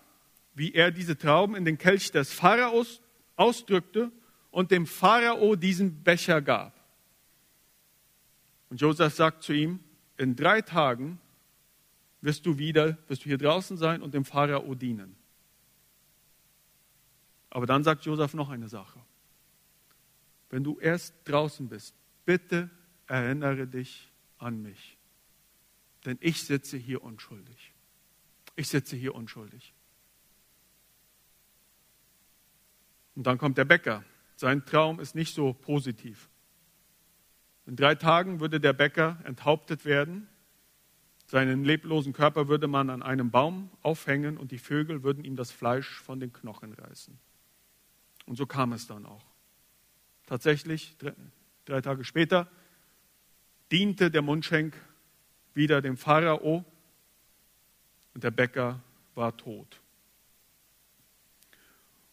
wie 0.54 0.74
er 0.74 0.92
diese 0.92 1.18
Trauben 1.18 1.56
in 1.56 1.66
den 1.66 1.78
Kelch 1.78 2.12
des 2.12 2.34
Pharaos 2.34 3.02
ausdrückte 3.36 4.12
und 4.50 4.72
dem 4.72 4.86
Pharao 4.86 5.56
diesen 5.56 6.04
Becher 6.04 6.42
gab. 6.42 6.74
Und 8.70 8.82
Josef 8.82 9.14
sagt 9.14 9.44
zu 9.44 9.54
ihm, 9.54 9.80
in 10.18 10.36
drei 10.36 10.62
Tagen 10.62 11.20
wirst 12.22 12.46
du 12.46 12.58
wieder, 12.58 12.98
wirst 13.08 13.26
du 13.26 13.30
hier 13.30 13.38
draußen 13.38 13.78
sein 13.78 14.02
und 14.02 14.14
dem 14.14 14.26
Pharao 14.26 14.76
dienen. 14.76 15.16
Aber 17.50 17.66
dann 17.66 17.84
sagt 17.84 18.06
Josef 18.06 18.34
noch 18.34 18.50
eine 18.50 18.70
Sache. 18.70 19.00
Wenn 20.52 20.66
du 20.66 20.78
erst 20.80 21.16
draußen 21.26 21.70
bist, 21.70 21.96
bitte 22.26 22.70
erinnere 23.08 23.68
dich 23.68 24.12
an 24.38 24.62
mich. 24.62 24.98
Denn 26.06 26.18
ich 26.20 26.44
sitze 26.44 26.78
hier 26.78 27.04
unschuldig. 27.04 27.74
Ich 28.58 28.68
sitze 28.68 28.98
hier 28.98 29.16
unschuldig. 29.16 29.74
Und 33.16 33.26
dann 33.28 33.38
kommt 33.38 33.58
der 33.58 33.66
Bäcker. 33.66 34.04
Sein 34.36 34.66
Traum 34.66 35.00
ist 35.00 35.16
nicht 35.16 35.34
so 35.34 35.54
positiv. 35.54 36.30
In 37.66 37.78
drei 37.78 37.96
Tagen 37.96 38.42
würde 38.42 38.60
der 38.60 38.74
Bäcker 38.74 39.20
enthauptet 39.24 39.86
werden. 39.86 40.28
Seinen 41.28 41.64
leblosen 41.64 42.12
Körper 42.12 42.50
würde 42.50 42.68
man 42.68 42.90
an 42.90 43.04
einem 43.04 43.32
Baum 43.32 43.70
aufhängen 43.84 44.38
und 44.38 44.52
die 44.52 44.58
Vögel 44.58 45.04
würden 45.04 45.24
ihm 45.24 45.38
das 45.38 45.52
Fleisch 45.52 46.02
von 46.02 46.20
den 46.20 46.34
Knochen 46.34 46.74
reißen. 46.74 47.18
Und 48.26 48.36
so 48.36 48.46
kam 48.46 48.74
es 48.74 48.88
dann 48.88 49.06
auch. 49.06 49.31
Tatsächlich, 50.32 50.96
drei, 50.98 51.14
drei 51.66 51.82
Tage 51.82 52.06
später, 52.06 52.50
diente 53.70 54.10
der 54.10 54.22
Mundschenk 54.22 54.78
wieder 55.54 55.82
dem 55.82 55.98
Pharao 55.98 56.64
und 58.14 58.24
der 58.24 58.32
Bäcker 58.32 58.82
war 59.14 59.36
tot. 59.36 59.82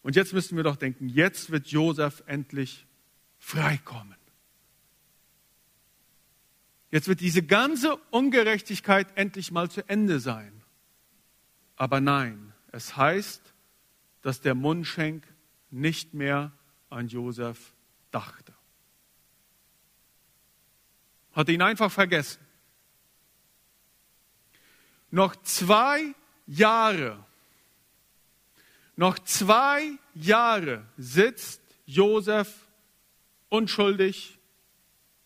Und 0.02 0.16
jetzt 0.16 0.32
müssen 0.32 0.56
wir 0.56 0.64
doch 0.64 0.74
denken, 0.74 1.08
jetzt 1.08 1.50
wird 1.50 1.68
Josef 1.68 2.24
endlich 2.26 2.88
freikommen. 3.38 4.18
Jetzt 6.90 7.06
wird 7.06 7.20
diese 7.20 7.44
ganze 7.44 7.94
Ungerechtigkeit 8.10 9.16
endlich 9.16 9.52
mal 9.52 9.70
zu 9.70 9.88
Ende 9.88 10.18
sein. 10.18 10.64
Aber 11.76 12.00
nein, 12.00 12.52
es 12.72 12.96
heißt, 12.96 13.54
dass 14.22 14.40
der 14.40 14.56
Mundschenk 14.56 15.24
nicht 15.70 16.14
mehr 16.14 16.50
an 16.90 17.06
Josef 17.06 17.74
dachte. 18.10 18.54
Hat 21.32 21.48
ihn 21.48 21.62
einfach 21.62 21.90
vergessen. 21.90 22.44
Noch 25.10 25.36
zwei 25.36 26.14
Jahre, 26.46 27.24
noch 28.96 29.18
zwei 29.20 29.92
Jahre 30.14 30.86
sitzt 30.96 31.62
Josef 31.86 32.66
unschuldig 33.48 34.38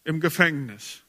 im 0.05 0.21
Gefängnis. 0.21 1.03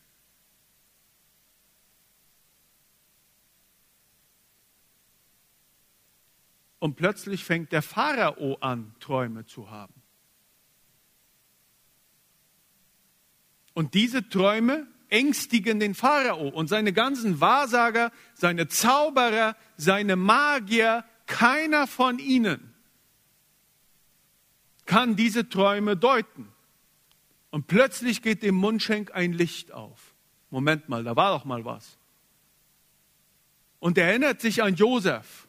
Und 6.79 6.95
plötzlich 6.95 7.45
fängt 7.45 7.71
der 7.71 7.81
Pharao 7.81 8.55
an, 8.55 8.93
Träume 8.99 9.45
zu 9.45 9.69
haben. 9.69 10.02
Und 13.73 13.93
diese 13.93 14.27
Träume 14.29 14.87
ängstigen 15.09 15.79
den 15.79 15.95
Pharao 15.95 16.47
und 16.47 16.67
seine 16.67 16.93
ganzen 16.93 17.39
Wahrsager, 17.41 18.11
seine 18.33 18.67
Zauberer, 18.67 19.55
seine 19.77 20.15
Magier, 20.15 21.05
keiner 21.25 21.87
von 21.87 22.19
ihnen 22.19 22.73
kann 24.85 25.15
diese 25.15 25.47
Träume 25.49 25.95
deuten. 25.95 26.51
Und 27.51 27.67
plötzlich 27.67 28.21
geht 28.21 28.43
dem 28.43 28.55
Mundschenk 28.55 29.13
ein 29.13 29.33
Licht 29.33 29.71
auf. 29.71 30.13
Moment 30.49 30.89
mal, 30.89 31.03
da 31.03 31.15
war 31.15 31.37
doch 31.37 31.45
mal 31.45 31.65
was. 31.65 31.97
Und 33.79 33.97
er 33.97 34.07
erinnert 34.07 34.41
sich 34.41 34.63
an 34.63 34.75
Josef. 34.75 35.47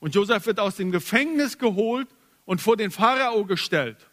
Und 0.00 0.14
Josef 0.14 0.46
wird 0.46 0.60
aus 0.60 0.76
dem 0.76 0.92
Gefängnis 0.92 1.58
geholt 1.58 2.08
und 2.44 2.60
vor 2.60 2.76
den 2.76 2.90
Pharao 2.90 3.44
gestellt. 3.44 4.07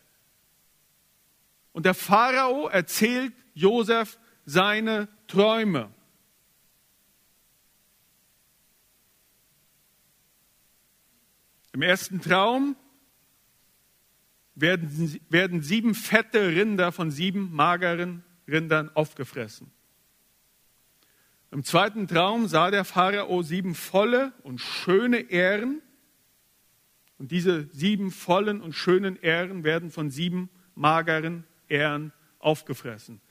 Und 1.75 1.85
der 1.85 1.93
Pharao 1.93 2.69
erzählt 2.69 3.33
Josef 3.53 4.17
seine 4.45 5.09
Träume. 5.27 5.93
Im 11.73 11.81
ersten 11.81 12.21
Traum 12.21 12.77
werden, 14.55 15.19
werden 15.27 15.61
sieben 15.61 15.95
fette 15.95 16.47
Rinder 16.47 16.93
von 16.93 17.11
sieben 17.11 17.51
mageren 17.51 18.23
Rindern 18.47 18.89
aufgefressen. 18.95 19.69
Im 21.51 21.65
zweiten 21.65 22.07
Traum 22.07 22.47
sah 22.47 22.71
der 22.71 22.85
Pharao 22.85 23.41
sieben 23.41 23.75
volle 23.75 24.31
und 24.43 24.61
schöne 24.61 25.29
Ähren. 25.29 25.81
Und 27.17 27.31
diese 27.31 27.67
sieben 27.73 28.11
vollen 28.11 28.61
und 28.61 28.71
schönen 28.71 29.17
Ähren 29.21 29.65
werden 29.65 29.91
von 29.91 30.09
sieben 30.09 30.49
mageren 30.73 31.43
Ähren 31.67 32.12
aufgefressen. 32.39 33.21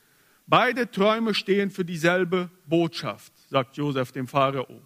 Beide 0.46 0.90
Träume 0.90 1.34
stehen 1.34 1.70
für 1.70 1.84
dieselbe 1.84 2.50
Botschaft, 2.66 3.32
sagt 3.48 3.76
Josef 3.76 4.12
dem 4.12 4.28
Pharao. 4.28 4.82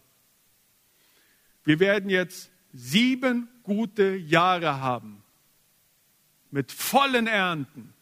Wir 1.65 1.81
werden 1.81 2.11
jetzt 2.11 2.51
sieben 2.73 3.49
gute 3.63 4.17
Jahre 4.17 4.81
haben 4.81 5.23
mit 6.51 6.73
vollen 6.73 7.27
Ernten, 7.27 7.93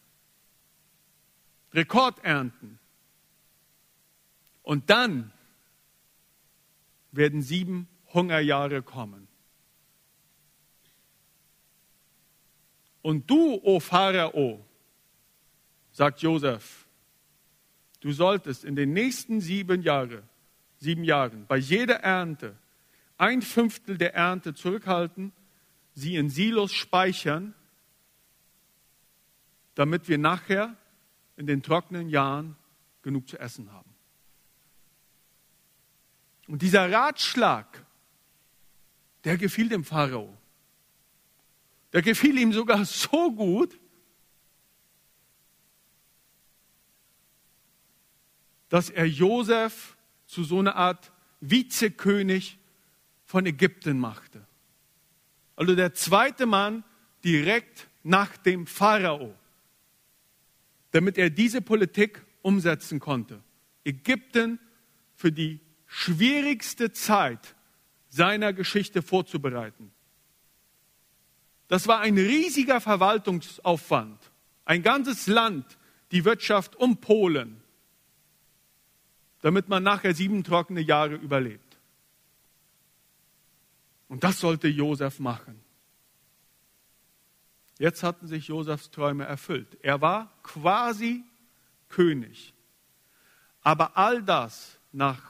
Rekordernten. 1.73 2.79
Und 4.63 4.91
dann 4.91 5.33
werden 7.13 7.43
sieben 7.43 7.89
Hungerjahre 8.13 8.83
kommen. 8.83 9.29
Und 13.03 13.31
du, 13.31 13.61
o 13.63 13.79
Pharao, 13.79 14.66
sagt 15.97 16.21
Josef, 16.21 16.87
du 18.01 18.13
solltest 18.13 18.65
in 18.65 18.77
den 18.77 18.93
nächsten 18.93 19.41
sieben 19.41 19.81
Jahren, 19.81 20.23
sieben 20.77 21.05
Jahren, 21.05 21.47
bei 21.47 21.57
jeder 21.57 22.01
Ernte 22.01 22.55
ein 23.17 23.41
Fünftel 23.41 23.97
der 23.97 24.15
Ernte 24.15 24.53
zurückhalten, 24.53 25.33
sie 25.95 26.17
in 26.17 26.29
Silos 26.29 26.75
speichern, 26.75 27.55
damit 29.75 30.07
wir 30.07 30.19
nachher 30.19 30.77
in 31.39 31.47
den 31.47 31.63
trockenen 31.63 32.11
Jahren 32.11 32.57
genug 33.01 33.27
zu 33.27 33.39
essen 33.39 33.73
haben. 33.73 33.95
Und 36.47 36.61
dieser 36.61 36.93
Ratschlag, 36.93 37.87
der 39.25 39.39
gefiel 39.39 39.71
dem 39.71 39.83
Pharao. 39.83 40.37
Der 41.95 42.03
gefiel 42.03 42.37
ihm 42.37 42.53
sogar 42.53 42.85
so 42.85 43.33
gut, 43.33 43.81
dass 48.69 48.91
er 48.91 49.07
Josef 49.07 49.97
zu 50.27 50.45
so 50.45 50.59
einer 50.59 50.77
Art 50.77 51.13
Vizekönig 51.41 52.59
von 53.25 53.47
Ägypten 53.47 53.99
machte. 53.99 54.47
Also 55.55 55.75
der 55.75 55.95
zweite 55.95 56.47
Mann 56.47 56.85
direkt 57.25 57.89
nach 58.03 58.37
dem 58.37 58.67
Pharao. 58.67 59.35
damit 60.93 61.19
er 61.19 61.29
diese 61.29 61.61
Politik 61.61 62.25
umsetzen 62.41 63.01
konnte. 63.01 63.43
Ägypten 63.85 64.59
für 65.15 65.31
die 65.31 65.61
schwierigste 65.87 66.91
Zeit 66.91 67.55
seiner 68.09 68.55
Geschichte 68.55 69.03
vorzubereiten. 69.03 69.93
Das 71.69 71.87
war 71.87 72.01
ein 72.01 72.17
riesiger 72.17 72.81
Verwaltungsaufwand. 72.81 74.19
Ein 74.65 74.83
ganzes 74.83 75.27
Land, 75.27 75.77
die 76.13 76.25
Wirtschaft 76.25 76.77
um 76.77 76.97
Polen, 76.97 77.61
damit 79.47 79.69
man 79.69 79.85
nachher 79.85 80.13
sieben 80.13 80.43
trockene 80.43 80.81
Jahre 80.81 81.15
überlebt. 81.15 81.79
Und 84.09 84.25
das 84.25 84.41
sollte 84.41 84.67
Josef 84.67 85.21
machen. 85.21 85.61
Jetzt 87.79 88.03
hatten 88.03 88.27
sich 88.27 88.49
Josefs 88.49 88.91
Träume 88.91 89.25
erfüllt. 89.25 89.79
Er 89.83 90.01
war 90.01 90.33
quasi 90.43 91.23
König. 91.89 92.55
Aber 93.61 93.97
all 93.97 94.21
das 94.21 94.81
nach 94.91 95.23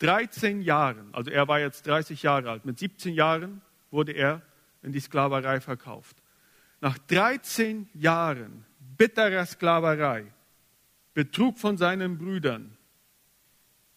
13 0.00 0.60
Jahren, 0.60 1.14
also 1.14 1.30
er 1.30 1.46
war 1.46 1.60
jetzt 1.60 1.86
30 1.86 2.24
Jahre 2.24 2.50
alt, 2.50 2.64
mit 2.64 2.80
17 2.80 3.14
Jahren 3.14 3.62
wurde 3.92 4.10
er 4.10 4.42
in 4.82 4.90
die 4.90 4.98
Sklaverei 4.98 5.60
verkauft. 5.60 6.16
Nach 6.80 6.98
13 6.98 7.88
Jahren 7.94 8.66
bitterer 8.80 9.46
Sklaverei, 9.46 10.26
Betrug 11.14 11.60
von 11.60 11.76
seinen 11.76 12.18
Brüdern, 12.18 12.76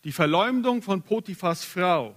die 0.04 0.12
Verleumdung 0.12 0.82
von 0.82 1.02
Potiphas 1.02 1.64
Frau. 1.64 2.16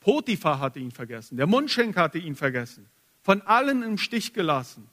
Potiphar 0.00 0.60
hatte 0.60 0.78
ihn 0.78 0.92
vergessen, 0.92 1.36
der 1.36 1.46
Mundschenk 1.46 1.96
hatte 1.96 2.18
ihn 2.18 2.36
vergessen, 2.36 2.88
von 3.22 3.42
allen 3.42 3.82
im 3.82 3.98
Stich 3.98 4.32
gelassen. 4.32 4.88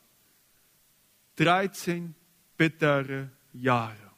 13 1.36 2.16
bittere 2.58 3.30
Jahre. 3.54 4.12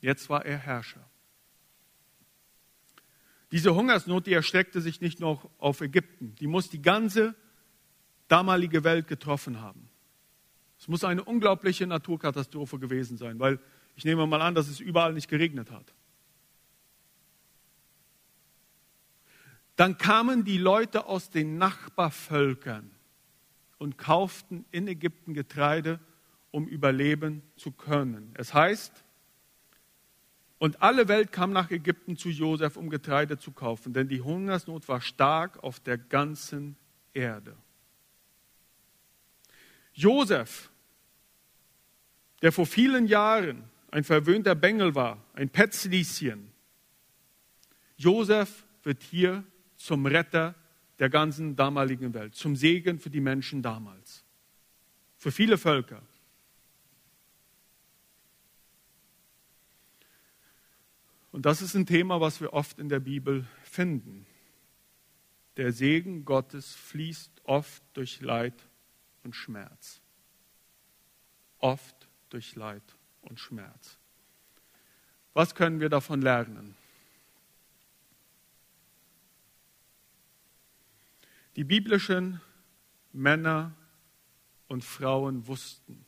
Jetzt 0.00 0.28
war 0.28 0.44
er 0.44 0.58
Herrscher. 0.58 1.04
Diese 3.50 3.74
Hungersnot, 3.74 4.26
die 4.26 4.32
erstreckte 4.32 4.80
sich 4.80 5.00
nicht 5.00 5.20
nur 5.20 5.50
auf 5.58 5.80
Ägypten, 5.80 6.34
die 6.36 6.46
muss 6.46 6.68
die 6.68 6.82
ganze 6.82 7.34
damalige 8.28 8.84
Welt 8.84 9.06
getroffen 9.08 9.60
haben. 9.60 9.88
Es 10.78 10.88
muss 10.88 11.04
eine 11.04 11.24
unglaubliche 11.24 11.86
Naturkatastrophe 11.86 12.78
gewesen 12.78 13.16
sein, 13.16 13.38
weil 13.38 13.58
ich 13.96 14.04
nehme 14.04 14.26
mal 14.26 14.42
an, 14.42 14.54
dass 14.54 14.68
es 14.68 14.80
überall 14.80 15.12
nicht 15.12 15.28
geregnet 15.28 15.70
hat. 15.70 15.92
Dann 19.76 19.98
kamen 19.98 20.44
die 20.44 20.58
Leute 20.58 21.06
aus 21.06 21.30
den 21.30 21.58
Nachbarvölkern 21.58 22.90
und 23.78 23.98
kauften 23.98 24.64
in 24.70 24.88
Ägypten 24.88 25.34
Getreide, 25.34 26.00
um 26.50 26.66
überleben 26.66 27.42
zu 27.56 27.72
können. 27.72 28.32
Es 28.34 28.54
heißt, 28.54 29.04
und 30.58 30.82
alle 30.82 31.08
Welt 31.08 31.32
kam 31.32 31.52
nach 31.52 31.70
Ägypten 31.70 32.16
zu 32.16 32.30
Josef, 32.30 32.76
um 32.78 32.88
Getreide 32.88 33.38
zu 33.38 33.52
kaufen, 33.52 33.92
denn 33.92 34.08
die 34.08 34.22
Hungersnot 34.22 34.88
war 34.88 35.02
stark 35.02 35.62
auf 35.62 35.80
der 35.80 35.98
ganzen 35.98 36.76
Erde. 37.12 37.54
Josef, 39.96 40.70
der 42.42 42.52
vor 42.52 42.66
vielen 42.66 43.06
Jahren 43.06 43.64
ein 43.90 44.04
verwöhnter 44.04 44.54
Bengel 44.54 44.94
war, 44.94 45.24
ein 45.32 45.48
Petzlieschen, 45.48 46.52
Josef 47.96 48.66
wird 48.82 49.02
hier 49.02 49.42
zum 49.76 50.04
Retter 50.04 50.54
der 50.98 51.08
ganzen 51.08 51.56
damaligen 51.56 52.12
Welt, 52.12 52.34
zum 52.34 52.56
Segen 52.56 52.98
für 52.98 53.08
die 53.08 53.22
Menschen 53.22 53.62
damals, 53.62 54.22
für 55.16 55.32
viele 55.32 55.56
Völker. 55.56 56.02
Und 61.32 61.46
das 61.46 61.62
ist 61.62 61.74
ein 61.74 61.86
Thema, 61.86 62.20
was 62.20 62.42
wir 62.42 62.52
oft 62.52 62.78
in 62.78 62.90
der 62.90 63.00
Bibel 63.00 63.46
finden. 63.62 64.26
Der 65.56 65.72
Segen 65.72 66.26
Gottes 66.26 66.74
fließt 66.74 67.30
oft 67.44 67.82
durch 67.94 68.20
Leid 68.20 68.54
und 69.26 69.34
Schmerz. 69.34 70.00
Oft 71.58 72.08
durch 72.30 72.54
Leid 72.54 72.96
und 73.22 73.40
Schmerz. 73.40 73.98
Was 75.34 75.54
können 75.54 75.80
wir 75.80 75.88
davon 75.88 76.22
lernen? 76.22 76.76
Die 81.56 81.64
biblischen 81.64 82.40
Männer 83.12 83.74
und 84.68 84.84
Frauen 84.84 85.46
wussten, 85.48 86.06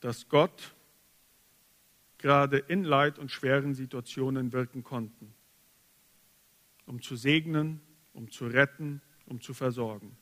dass 0.00 0.28
Gott 0.28 0.74
gerade 2.16 2.56
in 2.56 2.84
Leid 2.84 3.18
und 3.18 3.30
schweren 3.30 3.74
Situationen 3.74 4.52
wirken 4.54 4.82
konnten, 4.82 5.34
um 6.86 7.02
zu 7.02 7.16
segnen, 7.16 7.82
um 8.14 8.30
zu 8.30 8.46
retten, 8.46 9.02
um 9.26 9.40
zu 9.40 9.54
versorgen. 9.54 10.16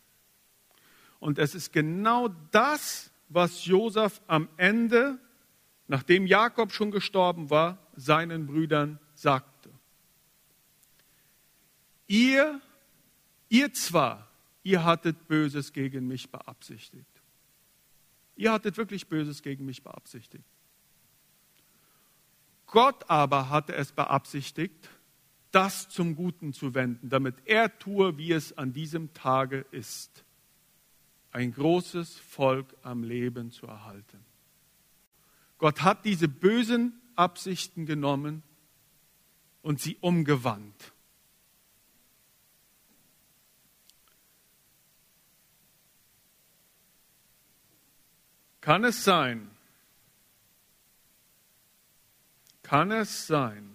Und 1.18 1.38
es 1.38 1.54
ist 1.54 1.72
genau 1.72 2.28
das, 2.50 3.10
was 3.28 3.64
Josef 3.64 4.20
am 4.26 4.48
Ende, 4.56 5.18
nachdem 5.86 6.26
Jakob 6.26 6.72
schon 6.72 6.90
gestorben 6.90 7.50
war, 7.50 7.78
seinen 7.94 8.46
Brüdern 8.46 8.98
sagte. 9.14 9.70
Ihr, 12.06 12.60
ihr 13.48 13.72
zwar, 13.72 14.28
ihr 14.62 14.84
hattet 14.84 15.28
Böses 15.28 15.72
gegen 15.72 16.08
mich 16.08 16.30
beabsichtigt. 16.30 17.22
Ihr 18.36 18.52
hattet 18.52 18.76
wirklich 18.76 19.06
Böses 19.08 19.42
gegen 19.42 19.64
mich 19.64 19.82
beabsichtigt. 19.82 20.44
Gott 22.66 23.08
aber 23.08 23.50
hatte 23.50 23.74
es 23.74 23.92
beabsichtigt, 23.92 24.88
das 25.52 25.88
zum 25.88 26.16
Guten 26.16 26.52
zu 26.52 26.74
wenden, 26.74 27.08
damit 27.08 27.36
er 27.44 27.78
tue, 27.78 28.18
wie 28.18 28.32
es 28.32 28.56
an 28.58 28.72
diesem 28.72 29.14
Tage 29.14 29.64
ist, 29.70 30.24
ein 31.30 31.52
großes 31.52 32.18
Volk 32.18 32.74
am 32.82 33.04
Leben 33.04 33.52
zu 33.52 33.66
erhalten. 33.66 34.24
Gott 35.58 35.82
hat 35.82 36.04
diese 36.04 36.28
bösen 36.28 37.00
Absichten 37.14 37.86
genommen 37.86 38.42
und 39.62 39.80
sie 39.80 39.96
umgewandt. 40.00 40.92
Kann 48.60 48.84
es 48.84 49.04
sein, 49.04 49.50
kann 52.62 52.92
es 52.92 53.26
sein, 53.26 53.71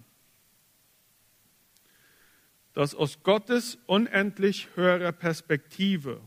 dass 2.78 2.94
aus 2.94 3.24
Gottes 3.24 3.80
unendlich 3.88 4.68
höherer 4.76 5.12
Perspektive, 5.12 6.22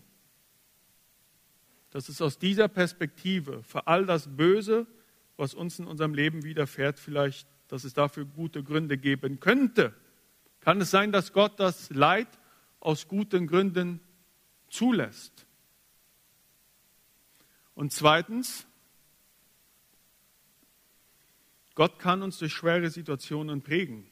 dass 1.90 2.08
es 2.08 2.20
aus 2.20 2.40
dieser 2.40 2.66
Perspektive 2.66 3.62
für 3.62 3.86
all 3.86 4.04
das 4.04 4.26
Böse, 4.36 4.88
was 5.36 5.54
uns 5.54 5.78
in 5.78 5.86
unserem 5.86 6.12
Leben 6.12 6.42
widerfährt, 6.42 6.98
vielleicht, 6.98 7.46
dass 7.68 7.84
es 7.84 7.94
dafür 7.94 8.24
gute 8.24 8.64
Gründe 8.64 8.98
geben 8.98 9.38
könnte. 9.38 9.94
Kann 10.58 10.80
es 10.80 10.90
sein, 10.90 11.12
dass 11.12 11.32
Gott 11.32 11.60
das 11.60 11.88
Leid 11.90 12.26
aus 12.80 13.06
guten 13.06 13.46
Gründen 13.46 14.00
zulässt? 14.70 15.46
Und 17.76 17.92
zweitens, 17.92 18.66
Gott 21.76 22.00
kann 22.00 22.22
uns 22.22 22.38
durch 22.38 22.52
schwere 22.52 22.90
Situationen 22.90 23.62
prägen. 23.62 24.09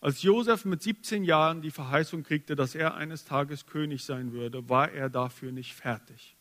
Als 0.00 0.22
Josef 0.22 0.64
mit 0.64 0.82
17 0.82 1.24
Jahren 1.24 1.60
die 1.60 1.70
Verheißung 1.70 2.22
kriegte, 2.22 2.56
dass 2.56 2.74
er 2.74 2.94
eines 2.94 3.24
Tages 3.26 3.66
König 3.66 4.04
sein 4.04 4.32
würde, 4.32 4.68
war 4.68 4.90
er 4.90 5.10
dafür 5.10 5.52
nicht 5.52 5.74
fertig. 5.74 6.36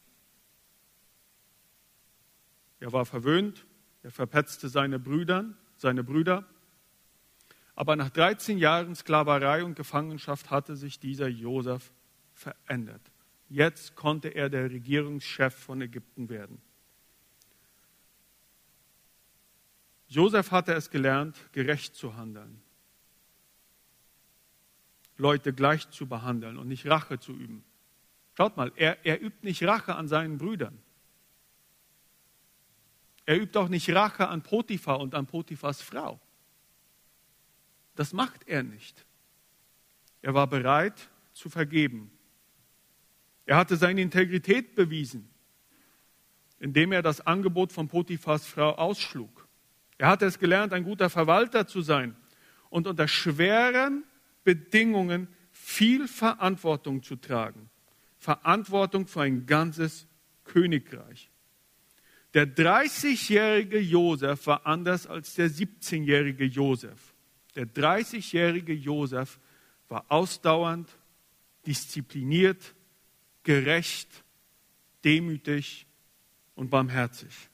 Er 2.79 2.93
war 2.93 3.05
verwöhnt, 3.05 3.65
er 4.01 4.11
verpetzte 4.11 4.69
seine 4.69 4.97
Brüder, 4.97 5.45
seine 5.75 6.05
Brüder. 6.05 6.45
Aber 7.75 7.97
nach 7.97 8.09
13 8.09 8.57
Jahren 8.57 8.95
Sklaverei 8.95 9.63
und 9.63 9.75
Gefangenschaft 9.75 10.49
hatte 10.49 10.77
sich 10.77 10.99
dieser 10.99 11.27
Josef 11.27 11.91
verändert. 12.33 13.01
Jetzt 13.49 13.95
konnte 13.95 14.29
er 14.29 14.49
der 14.49 14.69
Regierungschef 14.69 15.53
von 15.53 15.81
Ägypten 15.81 16.29
werden. 16.29 16.61
Josef 20.07 20.51
hatte 20.51 20.73
es 20.73 20.89
gelernt, 20.89 21.37
gerecht 21.51 21.95
zu 21.95 22.15
handeln, 22.15 22.61
Leute 25.19 25.53
gleich 25.53 25.89
zu 25.89 26.07
behandeln 26.07 26.57
und 26.57 26.67
nicht 26.67 26.87
Rache 26.87 27.19
zu 27.19 27.33
üben. 27.33 27.63
Schaut 28.35 28.55
mal, 28.55 28.71
er, 28.77 29.05
er 29.05 29.21
übt 29.21 29.39
nicht 29.41 29.63
Rache 29.63 29.95
an 29.95 30.07
seinen 30.07 30.37
Brüdern. 30.37 30.79
Er 33.25 33.39
übt 33.39 33.59
auch 33.59 33.67
nicht 33.67 33.89
Rache 33.93 34.29
an 34.29 34.41
Potiphar 34.41 34.99
und 34.99 35.13
an 35.13 35.27
Potiphars 35.27 35.81
Frau. 35.81 36.19
Das 37.95 38.13
macht 38.13 38.47
er 38.47 38.63
nicht. 38.63 39.05
Er 40.21 40.33
war 40.33 40.47
bereit 40.47 41.09
zu 41.33 41.49
vergeben. 41.49 42.11
Er 43.45 43.57
hatte 43.57 43.75
seine 43.75 44.01
Integrität 44.01 44.73
bewiesen, 44.73 45.29
indem 46.59 46.93
er 46.93 47.01
das 47.01 47.19
Angebot 47.19 47.73
von 47.73 47.87
Potiphas 47.89 48.45
Frau 48.45 48.71
ausschlug. 48.75 49.47
Er 49.97 50.07
hatte 50.07 50.25
es 50.25 50.39
gelernt, 50.39 50.71
ein 50.71 50.85
guter 50.85 51.09
Verwalter 51.09 51.67
zu 51.67 51.81
sein 51.81 52.15
und 52.69 52.87
unter 52.87 53.07
schweren 53.07 54.05
Bedingungen 54.49 55.27
viel 55.51 56.07
Verantwortung 56.07 57.03
zu 57.03 57.17
tragen. 57.17 57.69
Verantwortung 58.17 59.05
für 59.05 59.21
ein 59.21 59.45
ganzes 59.45 60.07
Königreich. 60.43 61.29
Der 62.33 62.47
30-jährige 62.47 63.79
Josef 63.79 64.47
war 64.47 64.65
anders 64.65 65.05
als 65.05 65.35
der 65.35 65.51
17-jährige 65.51 66.45
Josef. 66.45 67.13
Der 67.55 67.67
30-jährige 67.67 68.73
Josef 68.73 69.39
war 69.87 70.05
ausdauernd, 70.09 70.89
diszipliniert, 71.67 72.73
gerecht, 73.43 74.09
demütig 75.03 75.85
und 76.55 76.71
barmherzig. 76.71 77.48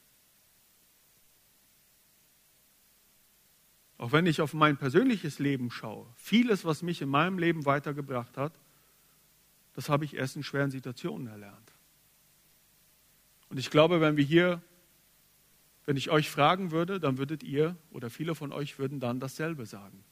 Auch 3.98 4.12
wenn 4.12 4.26
ich 4.26 4.42
auf 4.42 4.54
mein 4.54 4.78
persönliches 4.78 5.40
Leben 5.40 5.72
schaue, 5.72 6.06
vieles, 6.16 6.66
was 6.66 6.82
mich 6.82 7.02
in 7.02 7.10
meinem 7.10 7.38
Leben 7.38 7.66
weitergebracht 7.66 8.38
hat, 8.38 8.60
das 9.74 9.90
habe 9.90 10.06
ich 10.06 10.16
erst 10.16 10.36
in 10.36 10.44
schweren 10.44 10.72
Situationen 10.72 11.28
erlernt. 11.28 11.74
Und 13.50 13.58
ich 13.58 13.70
glaube, 13.70 14.02
wenn 14.02 14.18
wir 14.18 14.24
hier, 14.24 14.62
wenn 15.86 15.98
ich 15.98 16.10
euch 16.10 16.30
fragen 16.30 16.72
würde, 16.72 17.00
dann 17.00 17.18
würdet 17.18 17.44
ihr 17.44 17.78
oder 17.92 18.10
viele 18.10 18.36
von 18.36 18.52
euch 18.52 18.80
würden 18.80 19.00
dann 19.00 19.20
dasselbe 19.20 19.66
sagen. 19.66 20.04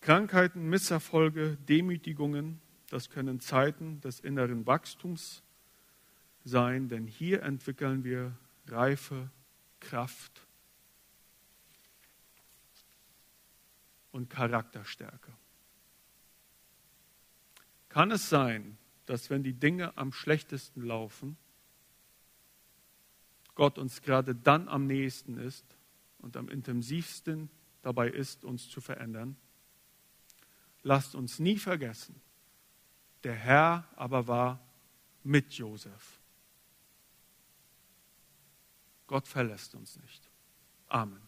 Krankheiten, 0.00 0.68
Misserfolge, 0.68 1.56
Demütigungen, 1.68 2.60
das 2.90 3.10
können 3.10 3.40
Zeiten 3.40 4.00
des 4.02 4.20
inneren 4.20 4.64
Wachstums 4.64 5.42
sein, 6.46 6.88
denn 6.88 7.06
hier 7.06 7.42
entwickeln 7.42 8.04
wir 8.04 8.36
Reife, 8.68 9.30
Kraft 9.80 10.46
und 14.12 14.30
Charakterstärke. 14.30 15.32
Kann 17.88 18.12
es 18.12 18.28
sein, 18.28 18.78
dass 19.06 19.28
wenn 19.28 19.42
die 19.42 19.54
Dinge 19.54 19.96
am 19.96 20.12
schlechtesten 20.12 20.82
laufen, 20.82 21.36
Gott 23.54 23.78
uns 23.78 24.02
gerade 24.02 24.34
dann 24.34 24.68
am 24.68 24.86
nächsten 24.86 25.38
ist 25.38 25.64
und 26.18 26.36
am 26.36 26.48
intensivsten 26.48 27.50
dabei 27.82 28.08
ist, 28.08 28.44
uns 28.44 28.68
zu 28.68 28.80
verändern? 28.80 29.36
Lasst 30.82 31.14
uns 31.16 31.40
nie 31.40 31.58
vergessen, 31.58 32.20
der 33.24 33.34
Herr 33.34 33.88
aber 33.96 34.28
war 34.28 34.60
mit 35.24 35.54
Josef. 35.54 36.15
Gott 39.06 39.28
verlässt 39.28 39.74
uns 39.74 39.96
nicht. 39.96 40.30
Amen. 40.88 41.25